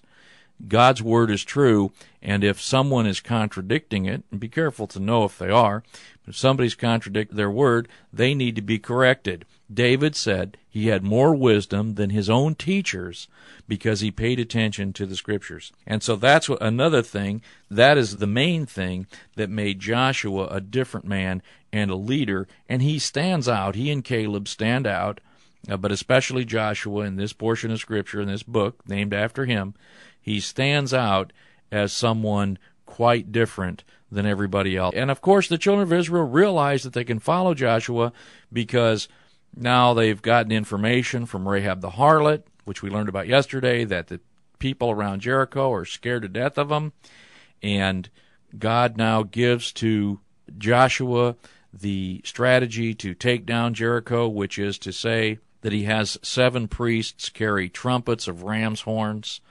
God's 0.68 1.02
word 1.02 1.32
is 1.32 1.44
true, 1.44 1.92
and 2.26 2.42
if 2.42 2.62
someone 2.62 3.06
is 3.06 3.20
contradicting 3.20 4.06
it, 4.06 4.24
and 4.32 4.40
be 4.40 4.48
careful 4.48 4.88
to 4.88 5.00
know 5.00 5.26
if 5.26 5.38
they 5.38 5.50
are, 5.50 5.84
if 6.26 6.38
somebody's 6.38 6.74
contradicting 6.74 7.36
their 7.36 7.52
word, 7.52 7.90
they 8.14 8.34
need 8.34 8.56
to 8.56 8.62
be 8.62 8.80
corrected. 8.80 9.46
David 9.72 10.16
said 10.16 10.58
he 10.70 10.88
had 10.88 11.04
more 11.04 11.36
wisdom 11.36 11.96
than 11.96 12.12
his 12.12 12.30
own 12.30 12.56
teachers 12.56 13.28
because 13.68 14.00
he 14.00 14.10
paid 14.10 14.40
attention 14.40 14.94
to 14.94 15.06
the 15.06 15.18
scriptures. 15.18 15.74
And 15.86 16.02
so 16.02 16.16
that's 16.16 16.48
what, 16.48 16.62
another 16.62 17.02
thing, 17.02 17.42
that 17.70 17.98
is 17.98 18.18
the 18.18 18.28
main 18.28 18.66
thing 18.66 19.06
that 19.36 19.50
made 19.50 19.82
Joshua 19.82 20.48
a 20.48 20.62
different 20.62 21.06
man 21.06 21.42
and 21.74 21.92
a 21.92 21.96
leader, 21.96 22.48
and 22.70 22.82
he 22.82 23.00
stands 23.00 23.50
out. 23.50 23.76
He 23.76 23.92
and 23.92 24.04
Caleb 24.04 24.48
stand 24.48 24.88
out, 24.88 25.20
uh, 25.70 25.76
but 25.76 25.92
especially 25.92 26.46
Joshua 26.46 27.04
in 27.04 27.18
this 27.18 27.34
portion 27.34 27.70
of 27.70 27.80
scripture, 27.80 28.22
in 28.22 28.30
this 28.30 28.44
book 28.44 28.88
named 28.88 29.14
after 29.14 29.46
him, 29.46 29.74
he 30.22 30.40
stands 30.40 30.94
out 30.94 31.34
as 31.74 31.92
someone 31.92 32.60
quite 32.86 33.32
different 33.32 33.84
than 34.12 34.26
everybody 34.28 34.78
else. 34.78 34.94
And 34.96 35.10
of 35.10 35.22
course, 35.22 35.48
the 35.48 35.58
children 35.58 35.84
of 35.84 35.92
Israel 35.92 36.24
realize 36.24 36.84
that 36.84 36.94
they 36.94 37.04
can 37.04 37.18
follow 37.18 37.56
Joshua 37.56 38.14
because 38.52 39.08
now 39.56 39.96
they've 39.96 40.22
gotten 40.22 40.52
information 40.52 41.26
from 41.26 41.48
Rahab 41.48 41.82
the 41.82 41.90
harlot, 41.92 42.44
which 42.66 42.84
we 42.84 42.92
learned 42.92 43.10
about 43.10 43.28
yesterday, 43.28 43.84
that 43.86 44.08
the 44.08 44.20
people 44.60 44.92
around 44.92 45.22
Jericho 45.22 45.74
are 45.74 45.86
scared 45.86 46.22
to 46.22 46.30
death 46.30 46.60
of 46.60 46.70
them. 46.70 46.94
And 47.64 48.10
God 48.58 48.96
now 48.96 49.24
gives 49.24 49.72
to 49.74 50.20
Joshua 50.58 51.36
the 51.74 52.22
strategy 52.24 52.94
to 52.94 53.16
take 53.16 53.48
down 53.48 53.74
Jericho, 53.74 54.28
which 54.28 54.60
is 54.60 54.78
to 54.80 54.94
say 54.94 55.40
that 55.62 55.74
he 55.74 55.86
has 55.86 56.20
seven 56.22 56.68
priests 56.68 57.30
carry 57.30 57.68
trumpets 57.68 58.28
of 58.28 58.44
ram's 58.44 58.82
horns 58.82 59.42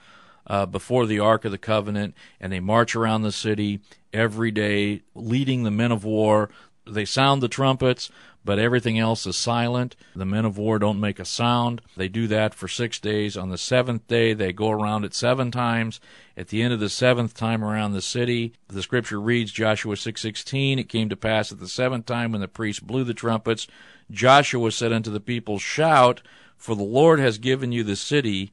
uh, 0.46 0.66
before 0.66 1.06
the 1.06 1.20
Ark 1.20 1.44
of 1.44 1.52
the 1.52 1.58
Covenant, 1.58 2.14
and 2.40 2.52
they 2.52 2.60
march 2.60 2.94
around 2.96 3.22
the 3.22 3.32
city 3.32 3.80
every 4.12 4.50
day, 4.50 5.02
leading 5.14 5.62
the 5.62 5.70
men 5.70 5.92
of 5.92 6.04
war. 6.04 6.50
They 6.86 7.04
sound 7.04 7.42
the 7.42 7.48
trumpets, 7.48 8.10
but 8.44 8.58
everything 8.58 8.98
else 8.98 9.24
is 9.26 9.36
silent. 9.36 9.94
The 10.16 10.24
men 10.24 10.44
of 10.44 10.58
war 10.58 10.78
don't 10.78 10.98
make 10.98 11.20
a 11.20 11.24
sound. 11.24 11.80
They 11.96 12.08
do 12.08 12.26
that 12.26 12.54
for 12.54 12.66
six 12.66 12.98
days. 12.98 13.36
On 13.36 13.50
the 13.50 13.58
seventh 13.58 14.08
day, 14.08 14.34
they 14.34 14.52
go 14.52 14.70
around 14.70 15.04
it 15.04 15.14
seven 15.14 15.52
times. 15.52 16.00
At 16.36 16.48
the 16.48 16.60
end 16.60 16.72
of 16.72 16.80
the 16.80 16.88
seventh 16.88 17.34
time 17.34 17.62
around 17.62 17.92
the 17.92 18.02
city, 18.02 18.54
the 18.66 18.82
scripture 18.82 19.20
reads 19.20 19.52
Joshua 19.52 19.94
6:16. 19.96 20.80
It 20.80 20.88
came 20.88 21.08
to 21.08 21.16
pass 21.16 21.52
at 21.52 21.60
the 21.60 21.68
seventh 21.68 22.06
time 22.06 22.32
when 22.32 22.40
the 22.40 22.48
priests 22.48 22.80
blew 22.80 23.04
the 23.04 23.14
trumpets, 23.14 23.68
Joshua 24.12 24.70
said 24.70 24.92
unto 24.92 25.10
the 25.10 25.20
people, 25.20 25.58
Shout, 25.58 26.20
for 26.56 26.74
the 26.76 26.82
Lord 26.82 27.18
has 27.18 27.38
given 27.38 27.72
you 27.72 27.82
the 27.82 27.96
city 27.96 28.52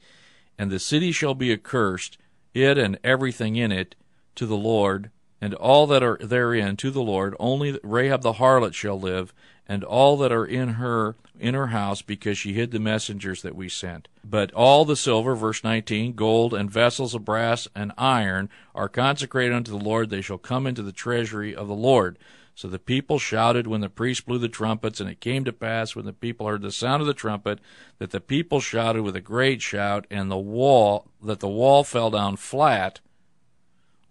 and 0.60 0.70
the 0.70 0.78
city 0.78 1.14
shall 1.14 1.34
be 1.34 1.54
accursed, 1.54 2.18
it 2.54 2.78
and 2.78 3.00
everything 3.02 3.56
in 3.56 3.72
it, 3.72 3.96
to 4.36 4.46
the 4.46 4.58
Lord, 4.58 5.10
and 5.42 5.54
all 5.54 5.88
that 5.88 6.04
are 6.04 6.18
therein 6.18 6.76
to 6.78 6.92
the 6.92 7.02
Lord. 7.02 7.34
Only 7.40 7.80
Rahab 7.82 8.22
the 8.22 8.34
harlot 8.34 8.74
shall 8.74 9.00
live, 9.00 9.34
and 9.66 9.86
all 9.86 10.18
that 10.18 10.34
are 10.34 10.46
in 10.46 10.74
her 10.74 11.16
in 11.40 11.54
her 11.54 11.68
house, 11.68 12.02
because 12.02 12.38
she 12.38 12.52
hid 12.52 12.72
the 12.72 12.80
messengers 12.80 13.42
that 13.44 13.56
we 13.56 13.70
sent. 13.70 14.10
But 14.26 14.52
all 14.52 14.84
the 14.84 14.98
silver, 14.98 15.36
verse 15.36 15.64
19, 15.64 16.14
gold, 16.14 16.54
and 16.54 16.70
vessels 16.70 17.16
of 17.16 17.24
brass 17.24 17.66
and 17.74 17.94
iron 17.98 18.50
are 18.76 18.90
consecrated 18.90 19.56
unto 19.56 19.72
the 19.72 19.78
Lord. 19.78 20.10
They 20.10 20.20
shall 20.20 20.38
come 20.38 20.68
into 20.68 20.84
the 20.84 20.92
treasury 20.92 21.56
of 21.56 21.70
the 21.70 21.76
Lord. 21.76 22.20
So 22.60 22.68
the 22.68 22.78
people 22.78 23.20
shouted 23.20 23.68
when 23.68 23.80
the 23.80 23.88
priest 23.88 24.26
blew 24.26 24.38
the 24.38 24.50
trumpets, 24.50 25.00
and 25.00 25.10
it 25.10 25.22
came 25.22 25.46
to 25.46 25.54
pass 25.54 25.96
when 25.96 26.04
the 26.04 26.12
people 26.12 26.46
heard 26.46 26.62
the 26.62 26.74
sound 26.74 27.00
of 27.00 27.08
the 27.08 27.14
trumpet 27.14 27.60
that 28.00 28.12
the 28.12 28.20
people 28.20 28.60
shouted 28.60 29.02
with 29.04 29.16
a 29.16 29.22
great 29.22 29.62
shout, 29.62 30.06
and 30.12 30.30
the 30.30 30.38
wall 30.38 31.08
that 31.24 31.40
the 31.40 31.48
wall 31.48 31.86
fell 31.86 32.10
down 32.10 32.36
flat, 32.36 33.00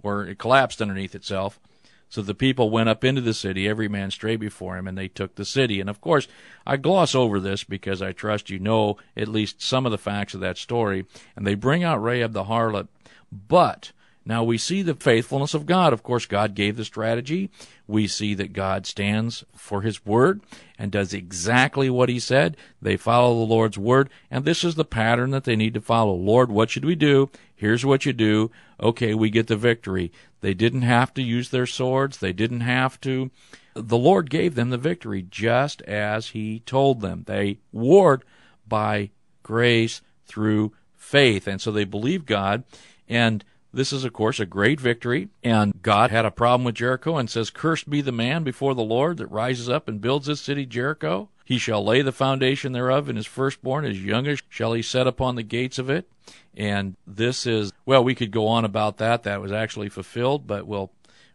or 0.02 0.24
it 0.24 0.38
collapsed 0.38 0.80
underneath 0.80 1.14
itself. 1.14 1.60
So 2.08 2.22
the 2.22 2.34
people 2.34 2.70
went 2.70 2.88
up 2.88 3.04
into 3.04 3.20
the 3.20 3.34
city, 3.34 3.68
every 3.68 3.86
man 3.86 4.10
straight 4.10 4.40
before 4.40 4.78
him, 4.78 4.88
and 4.88 4.96
they 4.96 5.08
took 5.08 5.34
the 5.34 5.44
city. 5.44 5.78
And 5.78 5.90
of 5.90 6.00
course, 6.00 6.26
I 6.66 6.78
gloss 6.78 7.14
over 7.14 7.38
this 7.40 7.64
because 7.64 8.00
I 8.00 8.12
trust 8.12 8.48
you 8.48 8.58
know 8.58 8.96
at 9.14 9.28
least 9.28 9.60
some 9.60 9.84
of 9.84 9.92
the 9.92 9.98
facts 9.98 10.32
of 10.32 10.40
that 10.40 10.56
story. 10.56 11.04
And 11.36 11.46
they 11.46 11.54
bring 11.54 11.84
out 11.84 12.02
Rahab 12.02 12.32
the 12.32 12.44
harlot, 12.44 12.88
but 13.30 13.92
now 14.28 14.44
we 14.44 14.58
see 14.58 14.82
the 14.82 14.94
faithfulness 14.94 15.54
of 15.54 15.64
God. 15.64 15.94
Of 15.94 16.02
course, 16.02 16.26
God 16.26 16.54
gave 16.54 16.76
the 16.76 16.84
strategy. 16.84 17.48
We 17.86 18.06
see 18.06 18.34
that 18.34 18.52
God 18.52 18.84
stands 18.84 19.42
for 19.56 19.80
His 19.80 20.04
word 20.04 20.42
and 20.78 20.92
does 20.92 21.14
exactly 21.14 21.88
what 21.88 22.10
He 22.10 22.20
said. 22.20 22.54
They 22.82 22.98
follow 22.98 23.34
the 23.34 23.50
Lord's 23.50 23.78
word, 23.78 24.10
and 24.30 24.44
this 24.44 24.64
is 24.64 24.74
the 24.74 24.84
pattern 24.84 25.30
that 25.30 25.44
they 25.44 25.56
need 25.56 25.72
to 25.72 25.80
follow. 25.80 26.12
Lord, 26.12 26.52
what 26.52 26.68
should 26.68 26.84
we 26.84 26.94
do? 26.94 27.30
Here's 27.56 27.86
what 27.86 28.04
you 28.04 28.12
do. 28.12 28.50
Okay, 28.78 29.14
we 29.14 29.30
get 29.30 29.46
the 29.46 29.56
victory. 29.56 30.12
They 30.42 30.52
didn't 30.52 30.82
have 30.82 31.14
to 31.14 31.22
use 31.22 31.48
their 31.48 31.66
swords. 31.66 32.18
They 32.18 32.34
didn't 32.34 32.60
have 32.60 33.00
to. 33.00 33.30
The 33.72 33.96
Lord 33.96 34.28
gave 34.28 34.54
them 34.56 34.68
the 34.68 34.76
victory 34.76 35.22
just 35.22 35.80
as 35.82 36.28
He 36.28 36.60
told 36.60 37.00
them. 37.00 37.24
They 37.26 37.60
warred 37.72 38.24
by 38.68 39.08
grace 39.42 40.02
through 40.26 40.74
faith. 40.94 41.46
And 41.46 41.62
so 41.62 41.72
they 41.72 41.84
believed 41.84 42.26
God 42.26 42.64
and 43.08 43.42
this 43.72 43.92
is, 43.92 44.04
of 44.04 44.12
course, 44.12 44.40
a 44.40 44.46
great 44.46 44.80
victory, 44.80 45.28
and 45.42 45.82
God 45.82 46.10
had 46.10 46.24
a 46.24 46.30
problem 46.30 46.64
with 46.64 46.74
Jericho 46.74 47.16
and 47.16 47.28
says, 47.28 47.50
Cursed 47.50 47.90
be 47.90 48.00
the 48.00 48.12
man 48.12 48.42
before 48.42 48.74
the 48.74 48.82
Lord 48.82 49.18
that 49.18 49.26
rises 49.26 49.68
up 49.68 49.88
and 49.88 50.00
builds 50.00 50.26
this 50.26 50.40
city 50.40 50.64
Jericho. 50.64 51.28
He 51.44 51.58
shall 51.58 51.84
lay 51.84 52.02
the 52.02 52.12
foundation 52.12 52.72
thereof, 52.72 53.08
and 53.08 53.16
his 53.16 53.26
firstborn, 53.26 53.84
his 53.84 54.02
youngest, 54.02 54.44
shall 54.48 54.72
he 54.72 54.82
set 54.82 55.06
upon 55.06 55.34
the 55.34 55.42
gates 55.42 55.78
of 55.78 55.90
it. 55.90 56.10
And 56.56 56.96
this 57.06 57.46
is, 57.46 57.72
well, 57.86 58.02
we 58.02 58.14
could 58.14 58.30
go 58.30 58.46
on 58.46 58.64
about 58.64 58.98
that. 58.98 59.22
That 59.22 59.40
was 59.40 59.52
actually 59.52 59.88
fulfilled, 59.88 60.46
but 60.46 60.66
we'll 60.66 60.90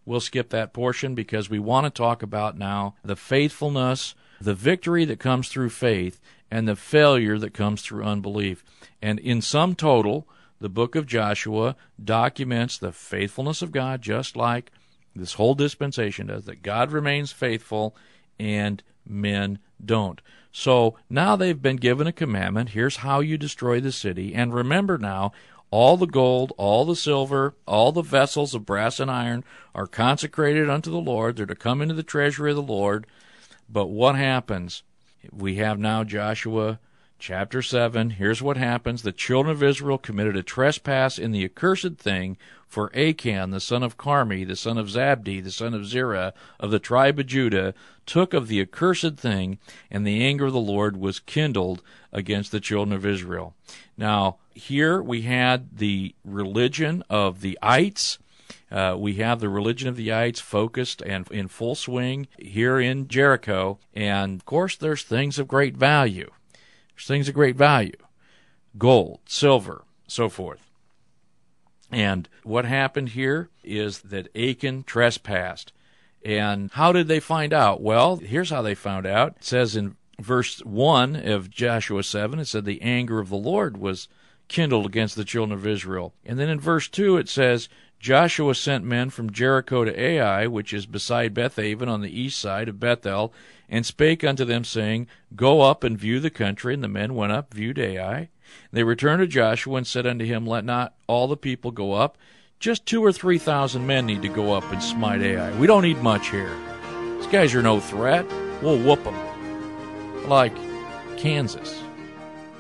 we'll 0.06 0.20
skip 0.20 0.50
that 0.50 0.74
portion 0.74 1.16
because 1.16 1.50
we 1.50 1.60
want 1.60 1.86
to 1.86 1.90
talk 1.90 2.22
about 2.22 2.58
now 2.58 2.96
the 3.04 3.16
faithfulness, 3.16 4.16
the 4.42 4.54
victory 4.54 5.06
that 5.06 5.20
comes 5.20 5.48
through 5.48 5.70
faith, 5.70 6.20
and 6.52 6.68
the 6.68 6.76
failure 6.76 7.40
that 7.40 7.54
comes 7.54 7.82
through 7.82 8.04
unbelief. 8.04 8.64
And 9.02 9.20
in 9.20 9.42
sum 9.42 9.76
total, 9.76 10.28
the 10.64 10.70
book 10.70 10.96
of 10.96 11.06
Joshua 11.06 11.76
documents 12.02 12.78
the 12.78 12.94
faithfulness 12.94 13.62
of 13.62 13.74
God 13.74 14.02
just 14.02 14.38
like 14.38 14.72
this 15.14 15.34
whole 15.34 15.56
dispensation 15.56 16.28
does, 16.28 16.46
that 16.46 16.64
God 16.64 16.90
remains 16.90 17.34
faithful 17.34 17.98
and 18.40 18.82
men 19.06 19.60
don't. 19.84 20.22
So 20.54 20.96
now 21.10 21.36
they've 21.36 21.62
been 21.62 21.76
given 21.76 22.08
a 22.08 22.14
commandment. 22.14 22.70
Here's 22.70 22.96
how 22.96 23.20
you 23.20 23.38
destroy 23.38 23.82
the 23.82 23.92
city. 23.92 24.34
And 24.34 24.54
remember 24.54 24.98
now, 24.98 25.34
all 25.70 25.98
the 25.98 26.08
gold, 26.08 26.54
all 26.56 26.86
the 26.86 26.96
silver, 26.96 27.56
all 27.68 27.92
the 27.92 28.02
vessels 28.02 28.56
of 28.56 28.66
brass 28.66 29.02
and 29.02 29.12
iron 29.12 29.44
are 29.76 29.86
consecrated 29.86 30.70
unto 30.70 30.90
the 30.90 30.98
Lord. 30.98 31.36
They're 31.36 31.46
to 31.46 31.56
come 31.56 31.82
into 31.82 31.94
the 31.94 32.04
treasury 32.04 32.52
of 32.52 32.56
the 32.56 32.64
Lord. 32.64 33.06
But 33.68 33.88
what 33.88 34.16
happens? 34.16 34.84
We 35.30 35.56
have 35.56 35.78
now 35.78 36.06
Joshua 36.06 36.80
chapter 37.24 37.62
7. 37.62 38.10
Here's 38.10 38.42
what 38.42 38.58
happens. 38.58 39.02
The 39.02 39.14
children 39.14 39.56
of 39.56 39.64
Israel 39.64 39.98
committed 39.98 40.36
a 40.36 40.44
trespass 40.44 41.18
in 41.18 41.32
the 41.32 41.46
accursed 41.46 41.96
thing, 41.98 42.36
for 42.68 42.92
Achan, 42.94 43.52
the 43.52 43.62
son 43.62 43.82
of 43.82 43.98
Carmi, 43.98 44.46
the 44.46 44.58
son 44.58 44.78
of 44.78 44.88
Zabdi, 44.88 45.42
the 45.42 45.50
son 45.50 45.74
of 45.74 45.86
Zerah, 45.86 46.34
of 46.60 46.70
the 46.70 46.80
tribe 46.80 47.18
of 47.20 47.28
Judah, 47.28 47.74
took 48.06 48.34
of 48.34 48.50
the 48.50 48.60
accursed 48.60 49.16
thing, 49.16 49.58
and 49.90 50.06
the 50.06 50.22
anger 50.22 50.48
of 50.48 50.54
the 50.54 50.60
Lord 50.60 50.98
was 50.98 51.22
kindled 51.22 51.82
against 52.12 52.52
the 52.52 52.60
children 52.60 52.94
of 52.94 53.06
Israel. 53.06 53.56
Now, 53.98 54.36
here 54.54 55.02
we 55.02 55.22
had 55.22 55.78
the 55.78 56.16
religion 56.26 57.06
of 57.10 57.40
the 57.40 57.58
ites. 57.62 58.20
Uh, 58.70 58.98
we 59.00 59.14
have 59.14 59.40
the 59.40 59.48
religion 59.48 59.88
of 59.88 59.96
the 59.96 60.12
ites 60.12 60.42
focused 60.42 61.02
and 61.02 61.26
in 61.32 61.48
full 61.48 61.76
swing 61.76 62.28
here 62.38 62.82
in 62.82 63.08
Jericho. 63.08 63.80
And 63.94 64.42
of 64.42 64.46
course, 64.46 64.76
there's 64.76 65.04
things 65.04 65.40
of 65.40 65.48
great 65.48 65.78
value. 65.78 66.30
Things 67.06 67.28
of 67.28 67.36
great 67.36 67.56
value 67.56 67.98
gold, 68.78 69.20
silver, 69.26 69.84
so 70.08 70.30
forth. 70.30 70.70
And 71.92 72.28
what 72.44 72.66
happened 72.66 73.10
here 73.10 73.50
is 73.64 74.00
that 74.02 74.36
Achan 74.36 74.84
trespassed. 74.84 75.72
And 76.26 76.72
how 76.72 76.92
did 76.92 77.08
they 77.08 77.20
find 77.20 77.54
out? 77.54 77.82
Well, 77.82 78.16
here's 78.18 78.50
how 78.50 78.62
they 78.62 78.74
found 78.74 79.06
out. 79.06 79.36
It 79.38 79.44
says 79.44 79.76
in 79.76 79.96
verse 80.20 80.60
1 80.60 81.16
of 81.16 81.52
Joshua 81.52 82.04
7, 82.04 82.40
it 82.40 82.46
said, 82.46 82.66
The 82.66 82.82
anger 82.82 83.20
of 83.20 83.30
the 83.30 83.36
Lord 83.36 83.78
was 83.78 84.08
kindled 84.48 84.86
against 84.86 85.16
the 85.16 85.26
children 85.26 85.58
of 85.58 85.68
Israel. 85.68 86.14
And 86.26 86.40
then 86.40 86.50
in 86.50 86.60
verse 86.60 86.88
2, 86.88 87.18
it 87.18 87.30
says, 87.30 87.70
Joshua 88.04 88.54
sent 88.54 88.84
men 88.84 89.10
from 89.12 89.32
Jericho 89.32 89.86
to 89.86 89.98
Ai, 89.98 90.46
which 90.46 90.74
is 90.74 90.86
beside 90.86 91.34
Bethaven 91.34 91.88
on 91.88 92.02
the 92.02 92.20
east 92.20 92.38
side 92.38 92.68
of 92.68 92.78
Bethel, 92.78 93.34
and 93.70 93.86
spake 93.86 94.26
unto 94.26 94.44
them, 94.44 94.66
saying, 94.66 95.08
Go 95.38 95.62
up 95.62 95.86
and 95.86 95.98
view 95.98 96.20
the 96.20 96.30
country. 96.30 96.74
And 96.74 96.84
the 96.84 96.90
men 96.90 97.16
went 97.16 97.32
up, 97.32 97.54
viewed 97.54 97.80
Ai. 97.80 98.28
They 98.74 98.84
returned 98.84 99.22
to 99.22 99.28
Joshua 99.28 99.78
and 99.78 99.88
said 99.88 100.06
unto 100.06 100.26
him, 100.26 100.46
Let 100.46 100.66
not 100.66 100.96
all 101.08 101.30
the 101.30 101.38
people 101.38 101.72
go 101.72 101.94
up. 101.94 102.18
Just 102.60 102.86
two 102.86 103.02
or 103.02 103.14
three 103.14 103.38
thousand 103.38 103.88
men 103.88 104.06
need 104.06 104.22
to 104.24 104.28
go 104.28 104.52
up 104.52 104.70
and 104.70 104.84
smite 104.84 105.22
Ai. 105.22 105.58
We 105.58 105.66
don't 105.66 105.84
need 105.84 106.02
much 106.02 106.30
here. 106.30 106.54
These 107.20 107.28
guys 107.28 107.56
are 107.56 107.62
no 107.62 107.80
threat. 107.80 108.26
We'll 108.62 108.80
whoop 108.80 109.06
them. 109.06 110.28
Like 110.28 110.54
Kansas. 111.16 111.82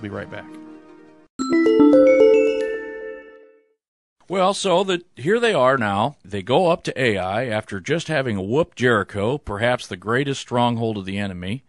Be 0.01 0.07
right 0.07 0.31
back. 0.31 0.52
Well, 4.29 4.53
so 4.53 4.83
that 4.85 5.05
here 5.15 5.39
they 5.39 5.53
are 5.53 5.77
now. 5.77 6.15
They 6.23 6.41
go 6.41 6.69
up 6.69 6.83
to 6.83 7.01
Ai 7.01 7.47
after 7.47 7.79
just 7.79 8.07
having 8.07 8.49
whooped 8.49 8.77
Jericho, 8.77 9.37
perhaps 9.37 9.85
the 9.85 9.97
greatest 9.97 10.41
stronghold 10.41 10.97
of 10.97 11.05
the 11.05 11.17
enemy. 11.17 11.63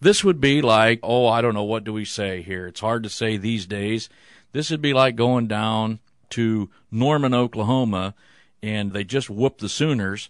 This 0.00 0.22
would 0.22 0.40
be 0.40 0.60
like, 0.60 1.00
oh, 1.02 1.26
I 1.26 1.40
don't 1.40 1.54
know, 1.54 1.64
what 1.64 1.84
do 1.84 1.92
we 1.92 2.04
say 2.04 2.42
here? 2.42 2.66
It's 2.66 2.80
hard 2.80 3.02
to 3.04 3.08
say 3.08 3.36
these 3.36 3.66
days. 3.66 4.10
This 4.52 4.70
would 4.70 4.82
be 4.82 4.92
like 4.92 5.16
going 5.16 5.46
down 5.46 6.00
to 6.30 6.68
Norman, 6.90 7.32
Oklahoma, 7.32 8.14
and 8.62 8.92
they 8.92 9.04
just 9.04 9.30
whooped 9.30 9.60
the 9.60 9.68
Sooners. 9.68 10.28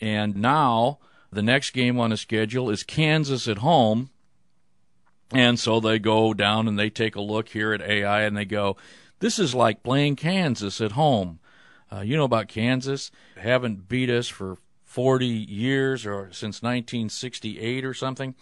And 0.00 0.36
now 0.36 0.98
the 1.32 1.42
next 1.42 1.70
game 1.70 1.98
on 1.98 2.10
the 2.10 2.16
schedule 2.16 2.68
is 2.68 2.82
Kansas 2.82 3.48
at 3.48 3.58
home. 3.58 4.10
And 5.32 5.58
so 5.58 5.80
they 5.80 5.98
go 5.98 6.34
down 6.34 6.68
and 6.68 6.78
they 6.78 6.90
take 6.90 7.16
a 7.16 7.20
look 7.20 7.48
here 7.48 7.72
at 7.72 7.80
Ai 7.80 8.22
and 8.22 8.36
they 8.36 8.44
go, 8.44 8.76
this 9.20 9.38
is 9.38 9.54
like 9.54 9.82
playing 9.82 10.16
Kansas 10.16 10.80
at 10.80 10.92
home. 10.92 11.40
Uh, 11.92 12.00
you 12.00 12.16
know 12.16 12.24
about 12.24 12.48
Kansas? 12.48 13.10
Haven't 13.36 13.88
beat 13.88 14.10
us 14.10 14.28
for 14.28 14.58
40 14.84 15.26
years 15.26 16.06
or 16.06 16.28
since 16.32 16.62
1968 16.62 17.84
or 17.84 17.94
something. 17.94 18.34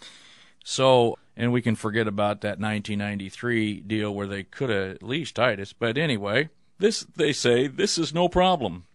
So, 0.63 1.17
and 1.35 1.51
we 1.51 1.61
can 1.61 1.75
forget 1.75 2.07
about 2.07 2.41
that 2.41 2.59
1993 2.59 3.81
deal 3.81 4.13
where 4.13 4.27
they 4.27 4.43
could 4.43 4.69
have 4.69 4.95
at 4.95 5.03
least 5.03 5.35
tied 5.35 5.59
us. 5.59 5.73
But 5.73 5.97
anyway, 5.97 6.49
this 6.79 7.01
they 7.15 7.33
say 7.33 7.67
this 7.67 7.97
is 7.97 8.13
no 8.13 8.29
problem. 8.29 8.85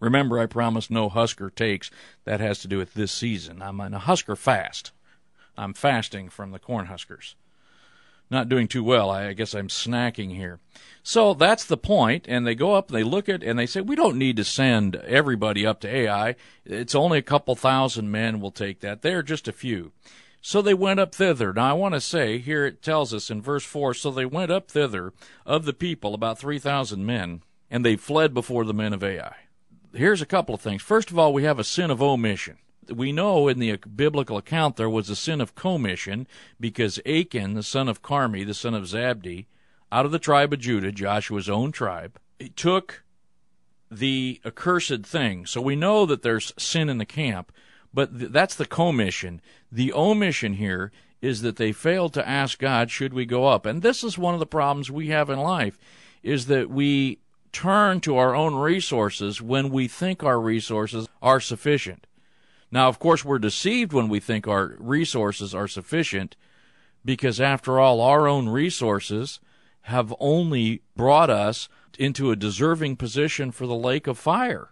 Remember, 0.00 0.38
I 0.38 0.46
promised 0.46 0.90
no 0.90 1.08
Husker 1.08 1.48
takes. 1.50 1.90
That 2.24 2.40
has 2.40 2.58
to 2.60 2.68
do 2.68 2.78
with 2.78 2.94
this 2.94 3.12
season. 3.12 3.62
I'm 3.62 3.80
on 3.80 3.94
a 3.94 3.98
Husker 3.98 4.36
fast. 4.36 4.92
I'm 5.56 5.72
fasting 5.72 6.28
from 6.28 6.50
the 6.50 6.58
Cornhuskers 6.58 7.34
not 8.30 8.48
doing 8.48 8.68
too 8.68 8.84
well. 8.84 9.10
I 9.10 9.32
guess 9.32 9.54
I'm 9.54 9.68
snacking 9.68 10.34
here. 10.34 10.60
So 11.02 11.34
that's 11.34 11.64
the 11.64 11.76
point, 11.76 12.26
and 12.28 12.46
they 12.46 12.54
go 12.56 12.74
up 12.74 12.88
they 12.88 13.04
look 13.04 13.28
at 13.28 13.42
and 13.42 13.58
they 13.58 13.66
say, 13.66 13.80
we 13.80 13.94
don't 13.94 14.18
need 14.18 14.36
to 14.38 14.44
send 14.44 14.96
everybody 14.96 15.64
up 15.64 15.80
to 15.80 15.88
Ai. 15.88 16.34
It's 16.64 16.94
only 16.94 17.18
a 17.18 17.22
couple 17.22 17.54
thousand 17.54 18.10
men 18.10 18.40
will 18.40 18.50
take 18.50 18.80
that. 18.80 19.02
They're 19.02 19.22
just 19.22 19.46
a 19.46 19.52
few. 19.52 19.92
So 20.40 20.62
they 20.62 20.74
went 20.74 21.00
up 21.00 21.14
thither. 21.14 21.52
Now 21.52 21.70
I 21.70 21.72
want 21.74 21.94
to 21.94 22.00
say 22.00 22.38
here 22.38 22.66
it 22.66 22.82
tells 22.82 23.14
us 23.14 23.30
in 23.30 23.40
verse 23.42 23.64
four. 23.64 23.94
So 23.94 24.10
they 24.10 24.26
went 24.26 24.50
up 24.50 24.70
thither 24.70 25.12
of 25.44 25.64
the 25.64 25.72
people, 25.72 26.14
about 26.14 26.38
three 26.38 26.58
thousand 26.58 27.06
men, 27.06 27.42
and 27.70 27.84
they 27.84 27.96
fled 27.96 28.34
before 28.34 28.64
the 28.64 28.74
men 28.74 28.92
of 28.92 29.04
Ai. 29.04 29.34
Here's 29.94 30.22
a 30.22 30.26
couple 30.26 30.54
of 30.54 30.60
things. 30.60 30.82
First 30.82 31.10
of 31.10 31.18
all, 31.18 31.32
we 31.32 31.44
have 31.44 31.58
a 31.58 31.64
sin 31.64 31.90
of 31.90 32.02
omission 32.02 32.58
we 32.90 33.12
know 33.12 33.48
in 33.48 33.58
the 33.58 33.76
biblical 33.76 34.36
account 34.36 34.76
there 34.76 34.90
was 34.90 35.10
a 35.10 35.16
sin 35.16 35.40
of 35.40 35.54
commission 35.54 36.26
because 36.60 37.00
Achan, 37.06 37.54
the 37.54 37.62
son 37.62 37.88
of 37.88 38.02
Carmi, 38.02 38.46
the 38.46 38.54
son 38.54 38.74
of 38.74 38.84
Zabdi, 38.84 39.46
out 39.90 40.06
of 40.06 40.12
the 40.12 40.18
tribe 40.18 40.52
of 40.52 40.60
Judah, 40.60 40.92
Joshua's 40.92 41.48
own 41.48 41.72
tribe, 41.72 42.18
took 42.54 43.04
the 43.90 44.40
accursed 44.44 45.04
thing. 45.04 45.46
So 45.46 45.60
we 45.60 45.76
know 45.76 46.06
that 46.06 46.22
there's 46.22 46.52
sin 46.58 46.88
in 46.88 46.98
the 46.98 47.04
camp, 47.04 47.52
but 47.94 48.18
th- 48.18 48.32
that's 48.32 48.54
the 48.54 48.66
commission. 48.66 49.40
The 49.70 49.92
omission 49.92 50.54
here 50.54 50.92
is 51.22 51.42
that 51.42 51.56
they 51.56 51.72
failed 51.72 52.12
to 52.14 52.28
ask 52.28 52.58
God, 52.58 52.90
should 52.90 53.14
we 53.14 53.24
go 53.26 53.46
up? 53.46 53.64
And 53.64 53.82
this 53.82 54.04
is 54.04 54.18
one 54.18 54.34
of 54.34 54.40
the 54.40 54.46
problems 54.46 54.90
we 54.90 55.08
have 55.08 55.30
in 55.30 55.38
life, 55.38 55.78
is 56.22 56.46
that 56.46 56.68
we 56.68 57.18
turn 57.52 58.00
to 58.00 58.18
our 58.18 58.34
own 58.34 58.54
resources 58.54 59.40
when 59.40 59.70
we 59.70 59.88
think 59.88 60.22
our 60.22 60.40
resources 60.40 61.08
are 61.22 61.40
sufficient. 61.40 62.05
Now, 62.70 62.88
of 62.88 62.98
course, 62.98 63.24
we're 63.24 63.38
deceived 63.38 63.92
when 63.92 64.08
we 64.08 64.20
think 64.20 64.46
our 64.46 64.76
resources 64.78 65.54
are 65.54 65.68
sufficient 65.68 66.36
because, 67.04 67.40
after 67.40 67.78
all, 67.78 68.00
our 68.00 68.26
own 68.26 68.48
resources 68.48 69.40
have 69.82 70.14
only 70.18 70.82
brought 70.96 71.30
us 71.30 71.68
into 71.98 72.30
a 72.30 72.36
deserving 72.36 72.96
position 72.96 73.52
for 73.52 73.66
the 73.66 73.74
lake 73.74 74.06
of 74.06 74.18
fire. 74.18 74.70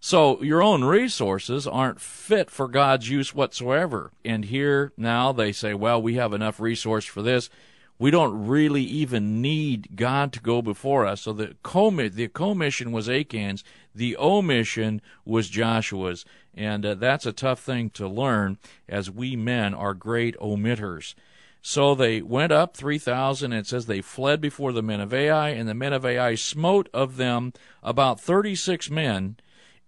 So 0.00 0.40
your 0.42 0.62
own 0.62 0.84
resources 0.84 1.66
aren't 1.66 2.00
fit 2.00 2.50
for 2.50 2.68
God's 2.68 3.10
use 3.10 3.34
whatsoever. 3.34 4.12
And 4.24 4.44
here 4.44 4.92
now 4.96 5.32
they 5.32 5.50
say, 5.50 5.74
well, 5.74 6.00
we 6.00 6.14
have 6.14 6.32
enough 6.32 6.60
resource 6.60 7.04
for 7.04 7.20
this 7.20 7.50
we 7.98 8.10
don't 8.10 8.46
really 8.46 8.82
even 8.82 9.42
need 9.42 9.96
God 9.96 10.32
to 10.32 10.40
go 10.40 10.62
before 10.62 11.04
us. 11.04 11.22
So 11.22 11.32
the 11.32 11.56
commission, 11.62 12.16
the 12.16 12.28
commission 12.28 12.92
was 12.92 13.08
Achan's, 13.08 13.64
the 13.94 14.16
omission 14.16 15.00
was 15.24 15.48
Joshua's, 15.48 16.24
and 16.54 16.84
uh, 16.84 16.94
that's 16.94 17.26
a 17.26 17.32
tough 17.32 17.60
thing 17.60 17.90
to 17.90 18.08
learn 18.08 18.58
as 18.88 19.10
we 19.10 19.36
men 19.36 19.74
are 19.74 19.94
great 19.94 20.36
omitters. 20.38 21.14
So 21.60 21.94
they 21.94 22.22
went 22.22 22.52
up 22.52 22.76
three 22.76 22.98
thousand, 22.98 23.52
and 23.52 23.60
it 23.60 23.66
says 23.66 23.86
they 23.86 24.00
fled 24.00 24.40
before 24.40 24.72
the 24.72 24.82
men 24.82 25.00
of 25.00 25.12
Ai, 25.12 25.50
and 25.50 25.68
the 25.68 25.74
men 25.74 25.92
of 25.92 26.06
Ai 26.06 26.34
smote 26.34 26.88
of 26.94 27.16
them 27.16 27.52
about 27.82 28.20
thirty 28.20 28.54
six 28.54 28.88
men 28.88 29.36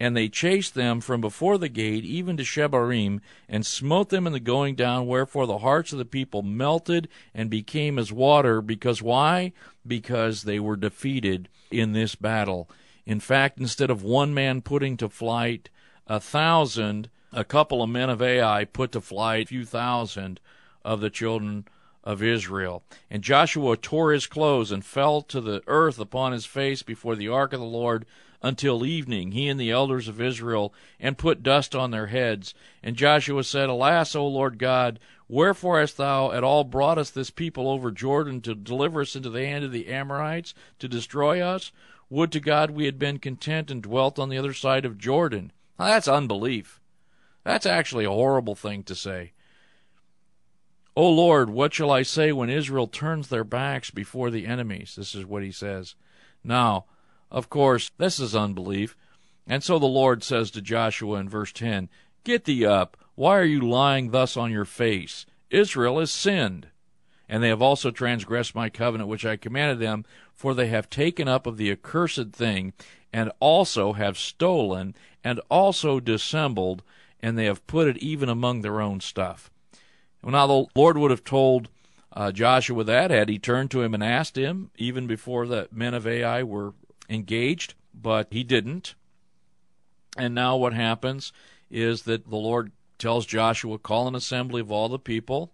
and 0.00 0.16
they 0.16 0.30
chased 0.30 0.74
them 0.74 1.02
from 1.02 1.20
before 1.20 1.58
the 1.58 1.68
gate 1.68 2.04
even 2.04 2.38
to 2.38 2.42
Shebarim, 2.42 3.20
and 3.50 3.66
smote 3.66 4.08
them 4.08 4.26
in 4.26 4.32
the 4.32 4.40
going 4.40 4.74
down, 4.74 5.06
wherefore 5.06 5.46
the 5.46 5.58
hearts 5.58 5.92
of 5.92 5.98
the 5.98 6.06
people 6.06 6.42
melted 6.42 7.06
and 7.34 7.50
became 7.50 7.98
as 7.98 8.10
water. 8.10 8.62
Because 8.62 9.02
why? 9.02 9.52
Because 9.86 10.44
they 10.44 10.58
were 10.58 10.76
defeated 10.76 11.50
in 11.70 11.92
this 11.92 12.14
battle. 12.14 12.70
In 13.06 13.20
fact, 13.20 13.58
instead 13.58 13.90
of 13.90 14.02
one 14.02 14.34
man 14.34 14.62
putting 14.62 14.96
to 14.98 15.08
flight 15.08 15.70
a 16.06 16.20
thousand, 16.20 17.08
a 17.32 17.44
couple 17.44 17.82
of 17.82 17.90
men 17.90 18.10
of 18.10 18.22
Ai 18.22 18.64
put 18.64 18.92
to 18.92 19.00
flight 19.00 19.44
a 19.44 19.48
few 19.48 19.64
thousand 19.64 20.40
of 20.84 21.00
the 21.00 21.10
children 21.10 21.66
of 22.02 22.22
Israel. 22.22 22.82
And 23.10 23.22
Joshua 23.22 23.76
tore 23.76 24.12
his 24.12 24.26
clothes 24.26 24.72
and 24.72 24.84
fell 24.84 25.22
to 25.22 25.40
the 25.40 25.62
earth 25.66 25.98
upon 25.98 26.32
his 26.32 26.46
face 26.46 26.82
before 26.82 27.16
the 27.16 27.28
ark 27.28 27.52
of 27.52 27.60
the 27.60 27.66
Lord 27.66 28.06
until 28.42 28.86
evening, 28.86 29.32
he 29.32 29.48
and 29.48 29.60
the 29.60 29.70
elders 29.70 30.08
of 30.08 30.20
Israel, 30.20 30.72
and 30.98 31.18
put 31.18 31.42
dust 31.42 31.74
on 31.74 31.90
their 31.90 32.06
heads. 32.06 32.54
And 32.82 32.96
Joshua 32.96 33.44
said, 33.44 33.68
Alas, 33.68 34.14
O 34.14 34.26
Lord 34.26 34.58
God, 34.58 34.98
wherefore 35.28 35.78
hast 35.78 35.98
thou 35.98 36.32
at 36.32 36.42
all 36.42 36.64
brought 36.64 36.96
us 36.96 37.10
this 37.10 37.30
people 37.30 37.68
over 37.68 37.90
Jordan 37.90 38.40
to 38.42 38.54
deliver 38.54 39.02
us 39.02 39.14
into 39.14 39.28
the 39.28 39.44
hand 39.44 39.64
of 39.64 39.72
the 39.72 39.88
Amorites, 39.88 40.54
to 40.78 40.88
destroy 40.88 41.40
us? 41.40 41.70
Would 42.10 42.32
to 42.32 42.40
God 42.40 42.72
we 42.72 42.84
had 42.84 42.98
been 42.98 43.18
content 43.18 43.70
and 43.70 43.82
dwelt 43.82 44.18
on 44.18 44.28
the 44.28 44.38
other 44.38 44.52
side 44.52 44.84
of 44.84 44.98
Jordan. 44.98 45.52
Now, 45.78 45.86
that's 45.86 46.08
unbelief. 46.08 46.80
That's 47.44 47.66
actually 47.66 48.04
a 48.04 48.10
horrible 48.10 48.56
thing 48.56 48.82
to 48.84 48.94
say. 48.94 49.32
O 50.96 51.08
Lord, 51.08 51.50
what 51.50 51.72
shall 51.72 51.90
I 51.90 52.02
say 52.02 52.32
when 52.32 52.50
Israel 52.50 52.88
turns 52.88 53.28
their 53.28 53.44
backs 53.44 53.90
before 53.90 54.30
the 54.30 54.44
enemies? 54.44 54.94
This 54.96 55.14
is 55.14 55.24
what 55.24 55.42
he 55.42 55.52
says. 55.52 55.94
Now, 56.42 56.86
of 57.30 57.48
course, 57.48 57.92
this 57.96 58.18
is 58.18 58.34
unbelief. 58.34 58.96
And 59.46 59.62
so 59.62 59.78
the 59.78 59.86
Lord 59.86 60.24
says 60.24 60.50
to 60.50 60.60
Joshua 60.60 61.18
in 61.18 61.28
verse 61.28 61.52
10 61.52 61.88
Get 62.24 62.44
thee 62.44 62.66
up. 62.66 62.96
Why 63.14 63.38
are 63.38 63.44
you 63.44 63.60
lying 63.60 64.10
thus 64.10 64.36
on 64.36 64.50
your 64.50 64.64
face? 64.64 65.26
Israel 65.48 66.00
has 66.00 66.10
sinned. 66.10 66.68
And 67.30 67.44
they 67.44 67.48
have 67.48 67.62
also 67.62 67.92
transgressed 67.92 68.56
my 68.56 68.68
covenant 68.68 69.08
which 69.08 69.24
I 69.24 69.36
commanded 69.36 69.78
them, 69.78 70.04
for 70.34 70.52
they 70.52 70.66
have 70.66 70.90
taken 70.90 71.28
up 71.28 71.46
of 71.46 71.56
the 71.56 71.70
accursed 71.70 72.32
thing, 72.32 72.72
and 73.12 73.30
also 73.38 73.92
have 73.92 74.18
stolen, 74.18 74.96
and 75.22 75.40
also 75.48 76.00
dissembled, 76.00 76.82
and 77.20 77.38
they 77.38 77.44
have 77.44 77.66
put 77.68 77.86
it 77.86 77.98
even 77.98 78.28
among 78.28 78.62
their 78.62 78.80
own 78.80 78.98
stuff. 78.98 79.48
Well, 80.22 80.32
now 80.32 80.46
the 80.48 80.66
Lord 80.74 80.98
would 80.98 81.12
have 81.12 81.22
told 81.22 81.68
uh, 82.12 82.32
Joshua 82.32 82.82
that 82.82 83.12
had 83.12 83.28
he 83.28 83.38
turned 83.38 83.70
to 83.70 83.82
him 83.82 83.94
and 83.94 84.02
asked 84.02 84.36
him, 84.36 84.72
even 84.76 85.06
before 85.06 85.46
the 85.46 85.68
men 85.70 85.94
of 85.94 86.08
Ai 86.08 86.42
were 86.42 86.74
engaged, 87.08 87.74
but 87.94 88.26
he 88.32 88.42
didn't. 88.42 88.96
And 90.16 90.34
now 90.34 90.56
what 90.56 90.74
happens 90.74 91.32
is 91.70 92.02
that 92.02 92.28
the 92.28 92.36
Lord 92.36 92.72
tells 92.98 93.24
Joshua, 93.24 93.78
call 93.78 94.08
an 94.08 94.16
assembly 94.16 94.60
of 94.60 94.72
all 94.72 94.88
the 94.88 94.98
people, 94.98 95.52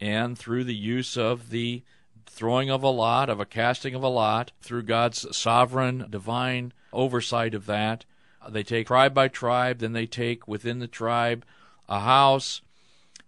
and 0.00 0.38
through 0.38 0.64
the 0.64 0.74
use 0.74 1.16
of 1.16 1.50
the 1.50 1.82
throwing 2.26 2.70
of 2.70 2.82
a 2.82 2.88
lot, 2.88 3.30
of 3.30 3.40
a 3.40 3.46
casting 3.46 3.94
of 3.94 4.02
a 4.02 4.08
lot, 4.08 4.52
through 4.60 4.82
God's 4.82 5.36
sovereign, 5.36 6.06
divine 6.10 6.72
oversight 6.92 7.54
of 7.54 7.66
that, 7.66 8.04
they 8.48 8.62
take 8.62 8.86
tribe 8.86 9.14
by 9.14 9.28
tribe, 9.28 9.78
then 9.78 9.92
they 9.92 10.06
take 10.06 10.46
within 10.46 10.78
the 10.78 10.86
tribe 10.86 11.44
a 11.88 12.00
house, 12.00 12.60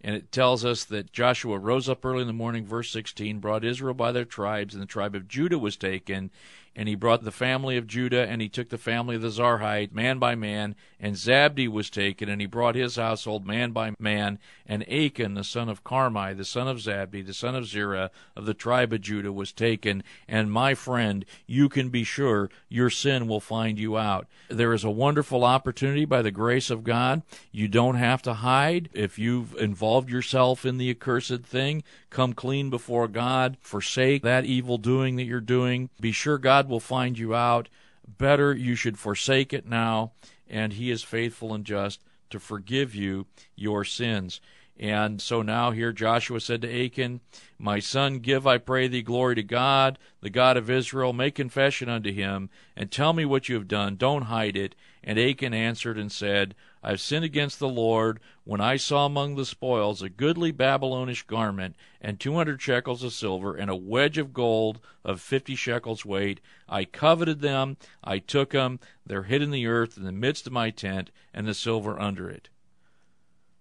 and 0.01 0.15
it 0.15 0.31
tells 0.31 0.65
us 0.65 0.85
that 0.85 1.13
Joshua 1.13 1.59
rose 1.59 1.89
up 1.89 2.05
early 2.05 2.21
in 2.21 2.27
the 2.27 2.33
morning, 2.33 2.65
verse 2.65 2.91
16, 2.91 3.41
brought 3.41 3.65
Israel 3.65 3.95
by 3.95 4.13
their 4.13 4.25
tribes, 4.25 4.75
and 4.75 4.83
the 4.83 4.87
tribe 4.87 5.15
of 5.15 5.29
Judah 5.29 5.59
was 5.59 5.77
taken, 5.77 6.31
and 6.75 6.89
he 6.89 6.95
brought 6.95 7.25
the 7.25 7.31
family 7.31 7.77
of 7.77 7.87
Judah, 7.87 8.27
and 8.29 8.41
he 8.41 8.49
took 8.49 8.69
the 8.69 8.79
family 8.79 9.17
of 9.17 9.23
the 9.23 9.29
Zarhite, 9.29 9.93
man 9.93 10.19
by 10.19 10.35
man, 10.35 10.77
and 11.01 11.17
Zabdi 11.17 11.69
was 11.69 11.91
taken, 11.91 12.29
and 12.29 12.41
he 12.41 12.47
brought 12.47 12.75
his 12.75 12.97
household 12.97 13.47
man 13.47 13.73
by 13.73 13.93
man, 13.99 14.39
and 14.67 14.89
Achan, 14.91 15.35
the 15.35 15.45
son 15.45 15.69
of 15.69 15.85
Carmi, 15.85 16.37
the 16.37 16.45
son 16.45 16.69
of 16.69 16.79
Zabdi, 16.79 17.25
the 17.25 17.35
son 17.35 17.55
of 17.55 17.67
Zerah, 17.67 18.11
of 18.37 18.47
the 18.47 18.55
tribe 18.55 18.93
of 18.93 19.01
Judah, 19.01 19.33
was 19.33 19.53
taken. 19.53 20.03
And 20.27 20.53
my 20.53 20.75
friend, 20.75 21.25
you 21.47 21.69
can 21.69 21.89
be 21.89 22.05
sure 22.05 22.51
your 22.69 22.91
sin 22.91 23.29
will 23.29 23.41
find 23.41 23.79
you 23.79 23.97
out. 23.97 24.27
There 24.49 24.73
is 24.73 24.85
a 24.85 24.91
wonderful 24.91 25.45
opportunity 25.45 26.05
by 26.05 26.23
the 26.23 26.31
grace 26.31 26.71
of 26.71 26.85
God. 26.85 27.23
You 27.51 27.69
don't 27.69 27.97
have 27.97 28.23
to 28.23 28.35
hide. 28.35 28.89
If 28.93 29.19
you've 29.19 29.55
involved 29.57 30.11
yourself 30.11 30.65
in 30.65 30.79
the 30.79 30.91
accursed 30.91 31.45
thing, 31.45 31.83
come 32.11 32.33
clean 32.33 32.71
before 32.71 33.09
God, 33.09 33.57
forsake 33.61 34.23
that 34.23 34.45
evil 34.45 34.79
doing 34.79 35.17
that 35.17 35.25
you're 35.25 35.41
doing. 35.41 35.91
Be 36.01 36.13
sure 36.13 36.39
God 36.39 36.68
will 36.69 36.81
find 36.81 37.19
you 37.19 37.35
out. 37.35 37.69
Better 38.07 38.55
you 38.55 38.75
should 38.75 38.99
forsake 38.99 39.53
it 39.53 39.67
now, 39.67 40.13
and 40.49 40.75
He 40.75 40.91
is 40.91 41.03
faithful 41.03 41.53
and 41.53 41.65
just 41.65 42.03
to 42.31 42.39
forgive 42.39 42.95
you 42.95 43.27
your 43.57 43.85
sins. 43.85 44.41
And 44.81 45.21
so 45.21 45.43
now 45.43 45.73
here 45.73 45.93
Joshua 45.93 46.41
said 46.41 46.63
to 46.63 46.85
Achan, 46.85 47.21
My 47.59 47.81
son, 47.81 48.21
give, 48.21 48.47
I 48.47 48.59
pray 48.59 48.87
thee, 48.87 49.03
glory 49.03 49.35
to 49.35 49.43
God, 49.43 49.99
the 50.21 50.31
God 50.31 50.57
of 50.57 50.71
Israel. 50.71 51.13
Make 51.13 51.35
confession 51.35 51.89
unto 51.89 52.13
him, 52.13 52.49
and 52.77 52.91
tell 52.91 53.13
me 53.13 53.25
what 53.25 53.49
you 53.49 53.57
have 53.57 53.67
done. 53.67 53.97
Don't 53.97 54.23
hide 54.23 54.57
it. 54.57 54.77
And 55.03 55.19
Achan 55.19 55.53
answered 55.53 55.99
and 55.99 56.13
said, 56.13 56.55
I 56.83 56.91
have 56.91 57.01
sinned 57.01 57.25
against 57.25 57.59
the 57.59 57.69
Lord 57.69 58.21
when 58.45 58.61
I 58.61 58.77
saw 58.77 59.07
among 59.07 59.35
the 59.35 59.45
spoils 59.45 60.01
a 60.01 60.09
goodly 60.09 60.53
Babylonish 60.53 61.25
garment, 61.25 61.77
and 62.01 62.19
two 62.19 62.35
hundred 62.35 62.63
shekels 62.63 63.03
of 63.03 63.13
silver, 63.13 63.55
and 63.55 63.71
a 63.71 63.77
wedge 63.77 64.19
of 64.19 64.33
gold 64.33 64.81
of 65.05 65.21
fifty 65.21 65.55
shekels 65.55 66.05
weight. 66.05 66.41
I 66.69 66.85
coveted 66.85 67.41
them, 67.41 67.77
I 68.03 68.19
took 68.19 68.51
them, 68.51 68.81
they're 69.05 69.25
hid 69.25 69.43
in 69.43 69.51
the 69.51 69.67
earth 69.67 69.97
in 69.97 70.05
the 70.05 70.13
midst 70.13 70.47
of 70.47 70.53
my 70.53 70.71
tent, 70.71 71.11
and 71.35 71.47
the 71.47 71.55
silver 71.55 72.01
under 72.01 72.31
it. 72.31 72.49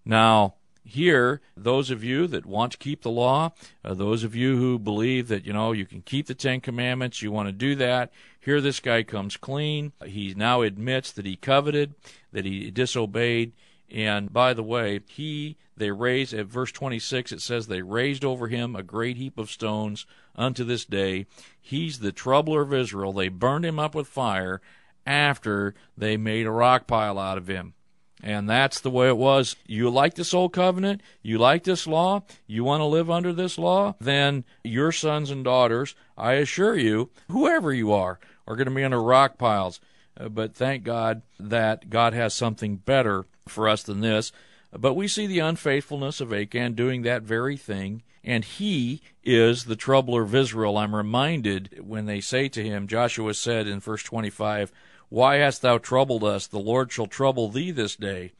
Now, 0.04 0.54
here, 0.84 1.42
those 1.54 1.90
of 1.90 2.02
you 2.02 2.26
that 2.28 2.46
want 2.46 2.72
to 2.72 2.78
keep 2.78 3.02
the 3.02 3.10
law, 3.10 3.52
uh, 3.84 3.92
those 3.92 4.24
of 4.24 4.34
you 4.34 4.56
who 4.56 4.78
believe 4.78 5.28
that, 5.28 5.44
you 5.44 5.52
know, 5.52 5.72
you 5.72 5.84
can 5.84 6.00
keep 6.00 6.26
the 6.26 6.34
Ten 6.34 6.62
Commandments, 6.62 7.20
you 7.20 7.30
want 7.30 7.46
to 7.46 7.52
do 7.52 7.74
that, 7.74 8.10
here 8.40 8.62
this 8.62 8.80
guy 8.80 9.02
comes 9.02 9.36
clean. 9.36 9.92
He 10.06 10.32
now 10.34 10.62
admits 10.62 11.12
that 11.12 11.26
he 11.26 11.36
coveted, 11.36 11.94
that 12.32 12.44
he 12.44 12.70
disobeyed. 12.70 13.52
And 13.90 14.32
by 14.32 14.52
the 14.52 14.62
way, 14.62 15.00
he, 15.08 15.56
they 15.76 15.90
raised, 15.90 16.34
at 16.34 16.46
verse 16.46 16.72
26, 16.72 17.32
it 17.32 17.40
says, 17.40 17.66
they 17.66 17.82
raised 17.82 18.24
over 18.24 18.48
him 18.48 18.76
a 18.76 18.82
great 18.82 19.16
heap 19.16 19.38
of 19.38 19.50
stones 19.50 20.06
unto 20.36 20.64
this 20.64 20.84
day. 20.84 21.26
He's 21.60 22.00
the 22.00 22.12
troubler 22.12 22.62
of 22.62 22.74
Israel. 22.74 23.12
They 23.12 23.28
burned 23.28 23.64
him 23.64 23.78
up 23.78 23.94
with 23.94 24.06
fire 24.06 24.60
after 25.06 25.74
they 25.96 26.16
made 26.16 26.46
a 26.46 26.50
rock 26.50 26.86
pile 26.86 27.18
out 27.18 27.38
of 27.38 27.48
him. 27.48 27.74
And 28.22 28.48
that's 28.48 28.80
the 28.80 28.90
way 28.90 29.08
it 29.08 29.16
was. 29.16 29.56
You 29.66 29.90
like 29.90 30.14
this 30.14 30.34
old 30.34 30.52
covenant? 30.52 31.02
You 31.22 31.38
like 31.38 31.64
this 31.64 31.86
law? 31.86 32.24
You 32.46 32.64
want 32.64 32.80
to 32.80 32.84
live 32.84 33.10
under 33.10 33.32
this 33.32 33.58
law? 33.58 33.94
Then 34.00 34.44
your 34.64 34.90
sons 34.90 35.30
and 35.30 35.44
daughters, 35.44 35.94
I 36.16 36.32
assure 36.32 36.76
you, 36.76 37.10
whoever 37.30 37.72
you 37.72 37.92
are, 37.92 38.18
are 38.46 38.56
going 38.56 38.68
to 38.68 38.74
be 38.74 38.84
under 38.84 39.00
rock 39.00 39.38
piles. 39.38 39.80
But 40.30 40.54
thank 40.54 40.84
God 40.84 41.22
that 41.38 41.90
God 41.90 42.12
has 42.12 42.34
something 42.34 42.76
better 42.76 43.26
for 43.46 43.68
us 43.68 43.82
than 43.82 44.00
this. 44.00 44.32
But 44.72 44.94
we 44.94 45.08
see 45.08 45.26
the 45.26 45.38
unfaithfulness 45.38 46.20
of 46.20 46.32
Achan 46.32 46.74
doing 46.74 47.02
that 47.02 47.22
very 47.22 47.56
thing, 47.56 48.02
and 48.22 48.44
he 48.44 49.00
is 49.24 49.64
the 49.64 49.76
troubler 49.76 50.22
of 50.22 50.34
Israel. 50.34 50.76
I'm 50.76 50.94
reminded 50.94 51.80
when 51.82 52.06
they 52.06 52.20
say 52.20 52.48
to 52.50 52.62
him, 52.62 52.86
Joshua 52.86 53.32
said 53.34 53.66
in 53.66 53.80
verse 53.80 54.02
25, 54.02 54.72
why 55.08 55.36
hast 55.36 55.62
thou 55.62 55.78
troubled 55.78 56.24
us? 56.24 56.46
The 56.46 56.58
Lord 56.58 56.92
shall 56.92 57.06
trouble 57.06 57.48
thee 57.48 57.70
this 57.70 57.96
day. 57.96 58.32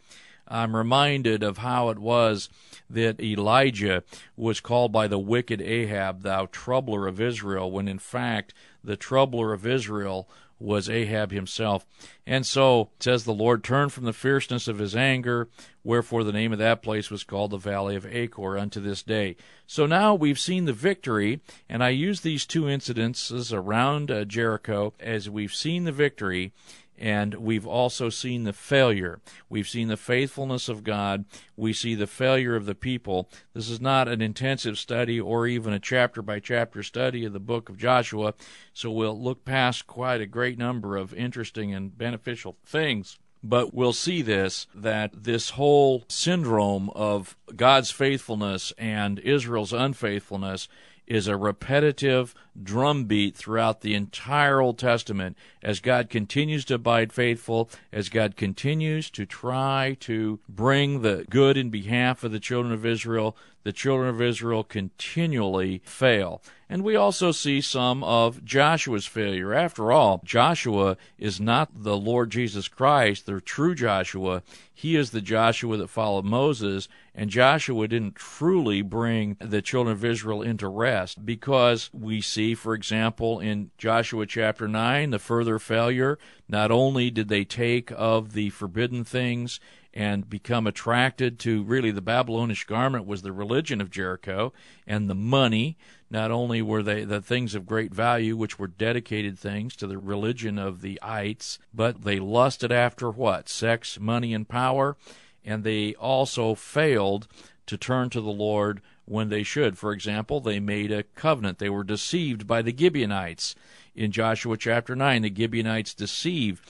I'm 0.46 0.76
reminded 0.76 1.42
of 1.42 1.58
how 1.58 1.88
it 1.90 1.98
was 1.98 2.48
that 2.90 3.20
Elijah 3.20 4.02
was 4.36 4.60
called 4.60 4.92
by 4.92 5.06
the 5.06 5.18
wicked 5.18 5.60
Ahab, 5.60 6.22
thou 6.22 6.46
troubler 6.46 7.06
of 7.06 7.20
Israel, 7.20 7.70
when 7.70 7.88
in 7.88 7.98
fact 7.98 8.54
the 8.82 8.96
troubler 8.96 9.52
of 9.52 9.66
Israel 9.66 10.28
was 10.58 10.88
Ahab 10.88 11.30
himself. 11.30 11.86
And 12.26 12.44
so 12.44 12.90
says 13.00 13.24
the 13.24 13.32
Lord 13.32 13.62
turned 13.62 13.92
from 13.92 14.04
the 14.04 14.12
fierceness 14.12 14.68
of 14.68 14.78
his 14.78 14.96
anger, 14.96 15.48
wherefore 15.84 16.24
the 16.24 16.32
name 16.32 16.52
of 16.52 16.58
that 16.58 16.82
place 16.82 17.10
was 17.10 17.24
called 17.24 17.52
the 17.52 17.56
Valley 17.56 17.96
of 17.96 18.06
Achor 18.06 18.58
unto 18.58 18.80
this 18.80 19.02
day. 19.02 19.36
So 19.66 19.86
now 19.86 20.14
we've 20.14 20.38
seen 20.38 20.64
the 20.64 20.72
victory, 20.72 21.40
and 21.68 21.82
I 21.82 21.90
use 21.90 22.20
these 22.20 22.46
two 22.46 22.64
incidences 22.64 23.52
around 23.52 24.10
uh, 24.10 24.24
Jericho 24.24 24.94
as 25.00 25.30
we've 25.30 25.54
seen 25.54 25.84
the 25.84 25.92
victory 25.92 26.52
and 26.98 27.34
we've 27.34 27.66
also 27.66 28.08
seen 28.10 28.44
the 28.44 28.52
failure. 28.52 29.20
We've 29.48 29.68
seen 29.68 29.88
the 29.88 29.96
faithfulness 29.96 30.68
of 30.68 30.84
God. 30.84 31.24
We 31.56 31.72
see 31.72 31.94
the 31.94 32.06
failure 32.06 32.56
of 32.56 32.66
the 32.66 32.74
people. 32.74 33.28
This 33.54 33.70
is 33.70 33.80
not 33.80 34.08
an 34.08 34.20
intensive 34.20 34.78
study 34.78 35.20
or 35.20 35.46
even 35.46 35.72
a 35.72 35.78
chapter 35.78 36.22
by 36.22 36.40
chapter 36.40 36.82
study 36.82 37.24
of 37.24 37.32
the 37.32 37.40
book 37.40 37.68
of 37.68 37.78
Joshua, 37.78 38.34
so 38.72 38.90
we'll 38.90 39.20
look 39.20 39.44
past 39.44 39.86
quite 39.86 40.20
a 40.20 40.26
great 40.26 40.58
number 40.58 40.96
of 40.96 41.14
interesting 41.14 41.74
and 41.74 41.96
beneficial 41.96 42.56
things. 42.64 43.18
But 43.42 43.72
we'll 43.72 43.92
see 43.92 44.22
this 44.22 44.66
that 44.74 45.22
this 45.24 45.50
whole 45.50 46.04
syndrome 46.08 46.90
of 46.90 47.36
God's 47.54 47.90
faithfulness 47.90 48.72
and 48.76 49.20
Israel's 49.20 49.72
unfaithfulness 49.72 50.68
is 51.08 51.26
a 51.26 51.36
repetitive 51.36 52.34
drumbeat 52.62 53.34
throughout 53.34 53.80
the 53.80 53.94
entire 53.94 54.60
Old 54.60 54.78
Testament 54.78 55.36
as 55.62 55.80
God 55.80 56.10
continues 56.10 56.64
to 56.66 56.74
abide 56.74 57.12
faithful, 57.12 57.70
as 57.92 58.08
God 58.10 58.36
continues 58.36 59.10
to 59.10 59.24
try 59.24 59.96
to 60.00 60.38
bring 60.48 61.00
the 61.00 61.26
good 61.30 61.56
in 61.56 61.70
behalf 61.70 62.22
of 62.22 62.30
the 62.30 62.38
children 62.38 62.72
of 62.72 62.84
Israel, 62.86 63.36
the 63.64 63.72
children 63.72 64.08
of 64.08 64.20
Israel 64.20 64.62
continually 64.62 65.80
fail. 65.84 66.42
And 66.70 66.84
we 66.84 66.96
also 66.96 67.32
see 67.32 67.62
some 67.62 68.04
of 68.04 68.44
Joshua's 68.44 69.06
failure. 69.06 69.54
After 69.54 69.90
all, 69.90 70.20
Joshua 70.22 70.98
is 71.16 71.40
not 71.40 71.82
the 71.82 71.96
Lord 71.96 72.30
Jesus 72.30 72.68
Christ, 72.68 73.24
the 73.24 73.40
true 73.40 73.74
Joshua. 73.74 74.42
He 74.74 74.94
is 74.94 75.10
the 75.10 75.22
Joshua 75.22 75.78
that 75.78 75.88
followed 75.88 76.26
Moses, 76.26 76.86
and 77.14 77.30
Joshua 77.30 77.88
didn't 77.88 78.16
truly 78.16 78.82
bring 78.82 79.36
the 79.40 79.62
children 79.62 79.96
of 79.96 80.04
Israel 80.04 80.42
into 80.42 80.68
rest 80.68 81.24
because 81.24 81.88
we 81.92 82.20
see 82.20 82.54
for 82.54 82.74
example, 82.74 83.40
in 83.40 83.70
Joshua 83.78 84.26
chapter 84.26 84.68
9, 84.68 85.10
the 85.10 85.18
further 85.18 85.58
failure. 85.58 86.18
Not 86.48 86.70
only 86.70 87.10
did 87.10 87.28
they 87.28 87.44
take 87.44 87.90
of 87.96 88.34
the 88.34 88.50
forbidden 88.50 89.04
things 89.04 89.58
and 89.94 90.28
become 90.28 90.66
attracted 90.66 91.38
to 91.40 91.62
really 91.64 91.90
the 91.90 92.00
Babylonish 92.00 92.64
garment 92.64 93.06
was 93.06 93.22
the 93.22 93.32
religion 93.32 93.80
of 93.80 93.90
Jericho 93.90 94.52
and 94.86 95.08
the 95.08 95.14
money. 95.14 95.76
Not 96.10 96.30
only 96.30 96.62
were 96.62 96.82
they 96.82 97.04
the 97.04 97.20
things 97.20 97.54
of 97.54 97.66
great 97.66 97.92
value, 97.92 98.36
which 98.36 98.58
were 98.58 98.66
dedicated 98.66 99.38
things 99.38 99.76
to 99.76 99.86
the 99.86 99.98
religion 99.98 100.58
of 100.58 100.80
the 100.80 100.98
ites, 101.02 101.58
but 101.74 102.02
they 102.02 102.18
lusted 102.18 102.72
after 102.72 103.10
what? 103.10 103.48
Sex, 103.48 104.00
money, 104.00 104.32
and 104.32 104.48
power. 104.48 104.96
And 105.44 105.64
they 105.64 105.94
also 105.94 106.54
failed 106.54 107.28
to 107.66 107.76
turn 107.76 108.10
to 108.10 108.20
the 108.20 108.30
Lord 108.30 108.80
when 109.04 109.28
they 109.28 109.42
should. 109.42 109.76
For 109.76 109.92
example, 109.92 110.40
they 110.40 110.60
made 110.60 110.90
a 110.90 111.02
covenant. 111.02 111.58
They 111.58 111.70
were 111.70 111.84
deceived 111.84 112.46
by 112.46 112.62
the 112.62 112.76
Gibeonites. 112.76 113.54
In 113.94 114.12
Joshua 114.12 114.56
chapter 114.56 114.96
9, 114.96 115.22
the 115.22 115.34
Gibeonites 115.34 115.94
deceived 115.94 116.64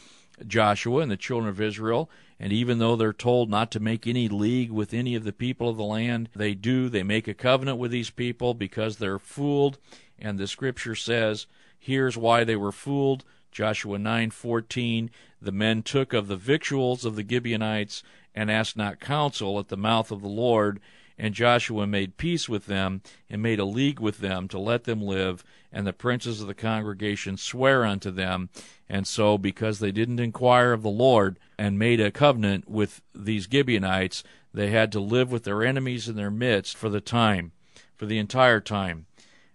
Joshua 0.46 1.00
and 1.00 1.10
the 1.10 1.16
children 1.16 1.48
of 1.48 1.60
Israel. 1.60 2.10
And 2.40 2.52
even 2.52 2.78
though 2.78 2.94
they're 2.94 3.12
told 3.12 3.50
not 3.50 3.70
to 3.72 3.80
make 3.80 4.06
any 4.06 4.28
league 4.28 4.70
with 4.70 4.94
any 4.94 5.14
of 5.14 5.24
the 5.24 5.32
people 5.32 5.68
of 5.68 5.76
the 5.76 5.84
land, 5.84 6.28
they 6.36 6.54
do. 6.54 6.88
They 6.88 7.02
make 7.02 7.26
a 7.26 7.34
covenant 7.34 7.78
with 7.78 7.90
these 7.90 8.10
people 8.10 8.54
because 8.54 8.96
they're 8.96 9.18
fooled. 9.18 9.78
And 10.18 10.38
the 10.38 10.46
scripture 10.46 10.94
says, 10.94 11.46
here's 11.78 12.16
why 12.16 12.44
they 12.44 12.56
were 12.56 12.72
fooled. 12.72 13.24
Joshua 13.50 13.98
9:14 13.98 15.08
The 15.42 15.52
men 15.52 15.82
took 15.82 16.12
of 16.12 16.28
the 16.28 16.36
victuals 16.36 17.04
of 17.04 17.16
the 17.16 17.26
Gibeonites 17.28 18.02
and 18.34 18.50
asked 18.50 18.76
not 18.76 19.00
counsel 19.00 19.58
at 19.58 19.68
the 19.68 19.76
mouth 19.76 20.12
of 20.12 20.20
the 20.20 20.28
Lord 20.28 20.80
and 21.18 21.34
Joshua 21.34 21.86
made 21.86 22.16
peace 22.16 22.48
with 22.48 22.66
them, 22.66 23.02
and 23.28 23.42
made 23.42 23.58
a 23.58 23.64
league 23.64 24.00
with 24.00 24.18
them 24.18 24.48
to 24.48 24.58
let 24.58 24.84
them 24.84 25.02
live. 25.02 25.44
And 25.72 25.86
the 25.86 25.92
princes 25.92 26.40
of 26.40 26.46
the 26.46 26.54
congregation 26.54 27.36
swear 27.36 27.84
unto 27.84 28.10
them. 28.10 28.50
And 28.88 29.06
so, 29.06 29.36
because 29.36 29.80
they 29.80 29.92
didn't 29.92 30.20
inquire 30.20 30.72
of 30.72 30.82
the 30.82 30.88
Lord, 30.88 31.38
and 31.58 31.78
made 31.78 32.00
a 32.00 32.10
covenant 32.10 32.68
with 32.68 33.02
these 33.14 33.48
Gibeonites, 33.50 34.22
they 34.54 34.70
had 34.70 34.92
to 34.92 35.00
live 35.00 35.30
with 35.30 35.44
their 35.44 35.64
enemies 35.64 36.08
in 36.08 36.16
their 36.16 36.30
midst 36.30 36.76
for 36.76 36.88
the 36.88 37.00
time, 37.00 37.52
for 37.96 38.06
the 38.06 38.18
entire 38.18 38.60
time. 38.60 39.06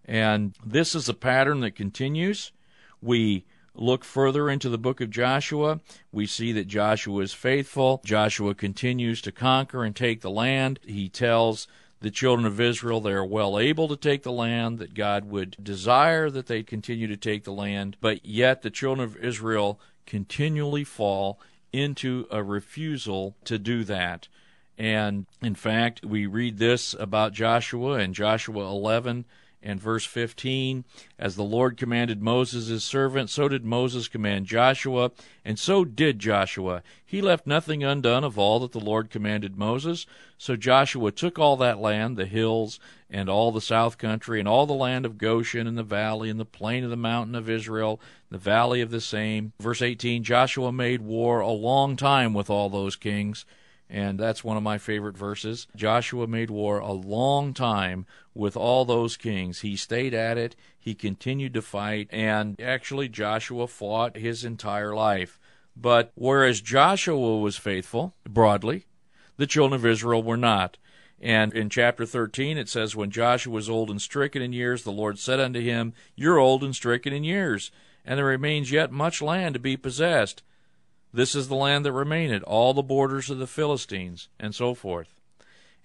And 0.05 0.53
this 0.63 0.93
is 0.95 1.07
a 1.07 1.13
pattern 1.13 1.61
that 1.61 1.75
continues. 1.75 2.51
We 3.01 3.45
look 3.75 4.03
further 4.03 4.49
into 4.49 4.69
the 4.69 4.77
book 4.77 5.01
of 5.01 5.09
Joshua, 5.09 5.79
we 6.11 6.25
see 6.25 6.51
that 6.51 6.67
Joshua 6.67 7.21
is 7.21 7.33
faithful. 7.33 8.01
Joshua 8.05 8.53
continues 8.53 9.21
to 9.21 9.31
conquer 9.31 9.83
and 9.83 9.95
take 9.95 10.21
the 10.21 10.29
land. 10.29 10.79
He 10.85 11.09
tells 11.09 11.67
the 12.01 12.11
children 12.11 12.45
of 12.45 12.59
Israel 12.59 13.01
they 13.01 13.13
are 13.13 13.25
well 13.25 13.57
able 13.57 13.87
to 13.87 13.95
take 13.95 14.23
the 14.23 14.31
land, 14.31 14.77
that 14.79 14.93
God 14.93 15.25
would 15.25 15.55
desire 15.61 16.29
that 16.29 16.47
they 16.47 16.61
continue 16.61 17.07
to 17.07 17.17
take 17.17 17.45
the 17.45 17.53
land, 17.53 17.95
but 18.01 18.25
yet 18.25 18.61
the 18.61 18.69
children 18.69 19.07
of 19.07 19.15
Israel 19.17 19.79
continually 20.05 20.83
fall 20.83 21.39
into 21.71 22.27
a 22.29 22.43
refusal 22.43 23.35
to 23.45 23.57
do 23.57 23.83
that. 23.85 24.27
And 24.77 25.27
in 25.41 25.55
fact, 25.55 26.03
we 26.03 26.25
read 26.25 26.57
this 26.57 26.93
about 26.99 27.33
Joshua 27.33 27.99
in 27.99 28.13
Joshua 28.13 28.65
11 28.65 29.25
and 29.63 29.79
verse 29.79 30.05
15 30.05 30.83
As 31.17 31.35
the 31.35 31.43
Lord 31.43 31.77
commanded 31.77 32.21
Moses 32.21 32.67
his 32.67 32.83
servant, 32.83 33.29
so 33.29 33.47
did 33.47 33.63
Moses 33.63 34.07
command 34.07 34.45
Joshua, 34.45 35.11
and 35.45 35.57
so 35.57 35.85
did 35.85 36.19
Joshua. 36.19 36.83
He 37.05 37.21
left 37.21 37.47
nothing 37.47 37.83
undone 37.83 38.23
of 38.23 38.37
all 38.37 38.59
that 38.59 38.73
the 38.73 38.79
Lord 38.79 39.09
commanded 39.09 39.57
Moses. 39.57 40.05
So 40.37 40.55
Joshua 40.55 41.11
took 41.11 41.39
all 41.39 41.55
that 41.57 41.79
land, 41.79 42.17
the 42.17 42.25
hills, 42.25 42.79
and 43.09 43.29
all 43.29 43.51
the 43.51 43.61
south 43.61 43.97
country, 43.97 44.39
and 44.39 44.47
all 44.47 44.65
the 44.65 44.73
land 44.73 45.05
of 45.05 45.17
Goshen, 45.17 45.65
and 45.65 45.77
the 45.77 45.83
valley, 45.83 46.29
and 46.29 46.39
the 46.39 46.45
plain 46.45 46.83
of 46.83 46.89
the 46.89 46.97
mountain 46.97 47.35
of 47.35 47.49
Israel, 47.49 48.01
the 48.29 48.37
valley 48.37 48.81
of 48.81 48.91
the 48.91 49.01
same. 49.01 49.53
Verse 49.59 49.81
18 49.81 50.23
Joshua 50.23 50.71
made 50.71 51.01
war 51.01 51.39
a 51.39 51.51
long 51.51 51.95
time 51.95 52.33
with 52.33 52.49
all 52.49 52.69
those 52.69 52.95
kings 52.95 53.45
and 53.89 54.19
that's 54.19 54.43
one 54.43 54.57
of 54.57 54.63
my 54.63 54.77
favorite 54.77 55.17
verses. 55.17 55.67
Joshua 55.75 56.27
made 56.27 56.49
war 56.49 56.79
a 56.79 56.91
long 56.91 57.53
time 57.53 58.05
with 58.33 58.57
all 58.57 58.85
those 58.85 59.17
kings. 59.17 59.61
He 59.61 59.75
stayed 59.75 60.13
at 60.13 60.37
it, 60.37 60.55
he 60.79 60.95
continued 60.95 61.53
to 61.53 61.61
fight, 61.61 62.07
and 62.11 62.59
actually, 62.59 63.09
Joshua 63.09 63.67
fought 63.67 64.17
his 64.17 64.43
entire 64.43 64.95
life. 64.95 65.39
But 65.75 66.11
whereas 66.15 66.61
Joshua 66.61 67.39
was 67.39 67.57
faithful, 67.57 68.15
broadly, 68.23 68.85
the 69.37 69.47
children 69.47 69.79
of 69.79 69.85
Israel 69.85 70.23
were 70.23 70.37
not. 70.37 70.77
And 71.19 71.53
in 71.53 71.69
chapter 71.69 72.05
13, 72.05 72.57
it 72.57 72.67
says, 72.67 72.95
When 72.95 73.09
Joshua 73.09 73.53
was 73.53 73.69
old 73.69 73.89
and 73.89 74.01
stricken 74.01 74.41
in 74.41 74.51
years, 74.51 74.83
the 74.83 74.91
Lord 74.91 75.17
said 75.17 75.39
unto 75.39 75.61
him, 75.61 75.93
You're 76.15 76.37
old 76.37 76.63
and 76.63 76.75
stricken 76.75 77.13
in 77.13 77.23
years, 77.23 77.71
and 78.03 78.17
there 78.17 78.25
remains 78.25 78.71
yet 78.71 78.91
much 78.91 79.21
land 79.21 79.53
to 79.53 79.59
be 79.59 79.77
possessed. 79.77 80.43
This 81.13 81.35
is 81.35 81.47
the 81.47 81.55
land 81.55 81.85
that 81.85 81.93
remained, 81.93 82.43
all 82.43 82.73
the 82.73 82.81
borders 82.81 83.29
of 83.29 83.37
the 83.37 83.47
Philistines, 83.47 84.29
and 84.39 84.55
so 84.55 84.73
forth. 84.73 85.13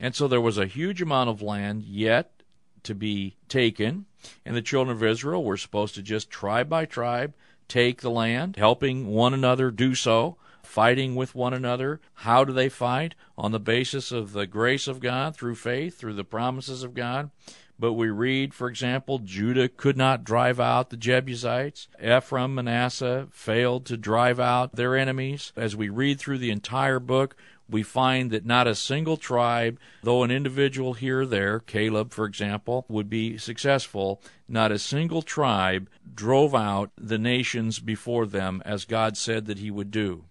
And 0.00 0.14
so 0.14 0.26
there 0.26 0.40
was 0.40 0.56
a 0.56 0.66
huge 0.66 1.02
amount 1.02 1.28
of 1.28 1.42
land 1.42 1.82
yet 1.82 2.42
to 2.84 2.94
be 2.94 3.36
taken, 3.48 4.06
and 4.46 4.56
the 4.56 4.62
children 4.62 4.96
of 4.96 5.02
Israel 5.02 5.44
were 5.44 5.56
supposed 5.56 5.94
to 5.96 6.02
just 6.02 6.30
tribe 6.30 6.68
by 6.68 6.86
tribe 6.86 7.34
take 7.68 8.00
the 8.00 8.10
land, 8.10 8.56
helping 8.56 9.06
one 9.06 9.34
another 9.34 9.70
do 9.70 9.94
so, 9.94 10.36
fighting 10.62 11.14
with 11.14 11.34
one 11.34 11.54
another. 11.54 12.00
How 12.14 12.44
do 12.44 12.52
they 12.52 12.68
fight? 12.68 13.14
On 13.36 13.52
the 13.52 13.60
basis 13.60 14.10
of 14.10 14.32
the 14.32 14.46
grace 14.46 14.88
of 14.88 15.00
God, 15.00 15.36
through 15.36 15.54
faith, 15.54 15.98
through 15.98 16.14
the 16.14 16.24
promises 16.24 16.82
of 16.82 16.94
God. 16.94 17.30
But 17.78 17.92
we 17.92 18.10
read, 18.10 18.54
for 18.54 18.68
example, 18.68 19.20
Judah 19.20 19.68
could 19.68 19.96
not 19.96 20.24
drive 20.24 20.58
out 20.58 20.90
the 20.90 20.96
Jebusites. 20.96 21.86
Ephraim, 22.02 22.56
Manasseh 22.56 23.28
failed 23.30 23.86
to 23.86 23.96
drive 23.96 24.40
out 24.40 24.74
their 24.74 24.96
enemies. 24.96 25.52
As 25.56 25.76
we 25.76 25.88
read 25.88 26.18
through 26.18 26.38
the 26.38 26.50
entire 26.50 26.98
book, 26.98 27.36
we 27.70 27.82
find 27.82 28.30
that 28.30 28.46
not 28.46 28.66
a 28.66 28.74
single 28.74 29.16
tribe, 29.16 29.78
though 30.02 30.22
an 30.22 30.30
individual 30.30 30.94
here 30.94 31.20
or 31.20 31.26
there, 31.26 31.60
Caleb, 31.60 32.12
for 32.12 32.24
example, 32.24 32.84
would 32.88 33.10
be 33.10 33.36
successful, 33.36 34.22
not 34.48 34.72
a 34.72 34.78
single 34.78 35.22
tribe 35.22 35.88
drove 36.14 36.54
out 36.54 36.90
the 36.96 37.18
nations 37.18 37.78
before 37.78 38.26
them 38.26 38.62
as 38.64 38.86
God 38.86 39.16
said 39.16 39.46
that 39.46 39.58
he 39.58 39.70
would 39.70 39.90
do. 39.90 40.24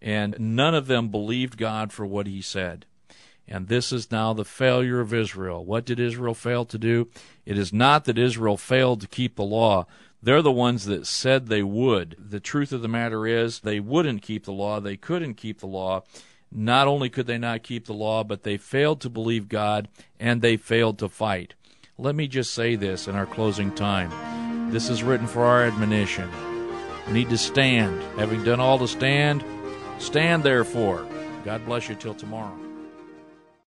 And 0.00 0.34
none 0.38 0.74
of 0.74 0.86
them 0.86 1.08
believed 1.08 1.58
God 1.58 1.92
for 1.92 2.06
what 2.06 2.26
he 2.26 2.40
said. 2.40 2.86
And 3.48 3.68
this 3.68 3.92
is 3.92 4.10
now 4.10 4.32
the 4.32 4.44
failure 4.44 5.00
of 5.00 5.14
Israel. 5.14 5.64
What 5.64 5.84
did 5.84 6.00
Israel 6.00 6.34
fail 6.34 6.64
to 6.64 6.78
do? 6.78 7.08
It 7.44 7.56
is 7.56 7.72
not 7.72 8.04
that 8.04 8.18
Israel 8.18 8.56
failed 8.56 9.00
to 9.02 9.06
keep 9.06 9.36
the 9.36 9.44
law. 9.44 9.86
They're 10.22 10.42
the 10.42 10.50
ones 10.50 10.86
that 10.86 11.06
said 11.06 11.46
they 11.46 11.62
would. 11.62 12.16
The 12.18 12.40
truth 12.40 12.72
of 12.72 12.82
the 12.82 12.88
matter 12.88 13.26
is, 13.26 13.60
they 13.60 13.78
wouldn't 13.78 14.22
keep 14.22 14.44
the 14.44 14.52
law. 14.52 14.80
They 14.80 14.96
couldn't 14.96 15.34
keep 15.34 15.60
the 15.60 15.66
law. 15.66 16.02
Not 16.50 16.88
only 16.88 17.08
could 17.08 17.26
they 17.26 17.38
not 17.38 17.62
keep 17.62 17.86
the 17.86 17.92
law, 17.92 18.24
but 18.24 18.42
they 18.42 18.56
failed 18.56 19.00
to 19.02 19.10
believe 19.10 19.48
God 19.48 19.88
and 20.18 20.42
they 20.42 20.56
failed 20.56 20.98
to 20.98 21.08
fight. 21.08 21.54
Let 21.98 22.14
me 22.14 22.28
just 22.28 22.52
say 22.52 22.76
this 22.76 23.06
in 23.08 23.14
our 23.14 23.26
closing 23.26 23.72
time. 23.74 24.70
This 24.70 24.90
is 24.90 25.02
written 25.02 25.26
for 25.26 25.44
our 25.44 25.64
admonition. 25.64 26.28
We 27.06 27.12
need 27.12 27.30
to 27.30 27.38
stand. 27.38 28.02
Having 28.18 28.44
done 28.44 28.60
all 28.60 28.78
to 28.78 28.88
stand, 28.88 29.44
stand 29.98 30.42
therefore. 30.42 31.06
God 31.44 31.64
bless 31.64 31.88
you 31.88 31.94
till 31.94 32.14
tomorrow. 32.14 32.65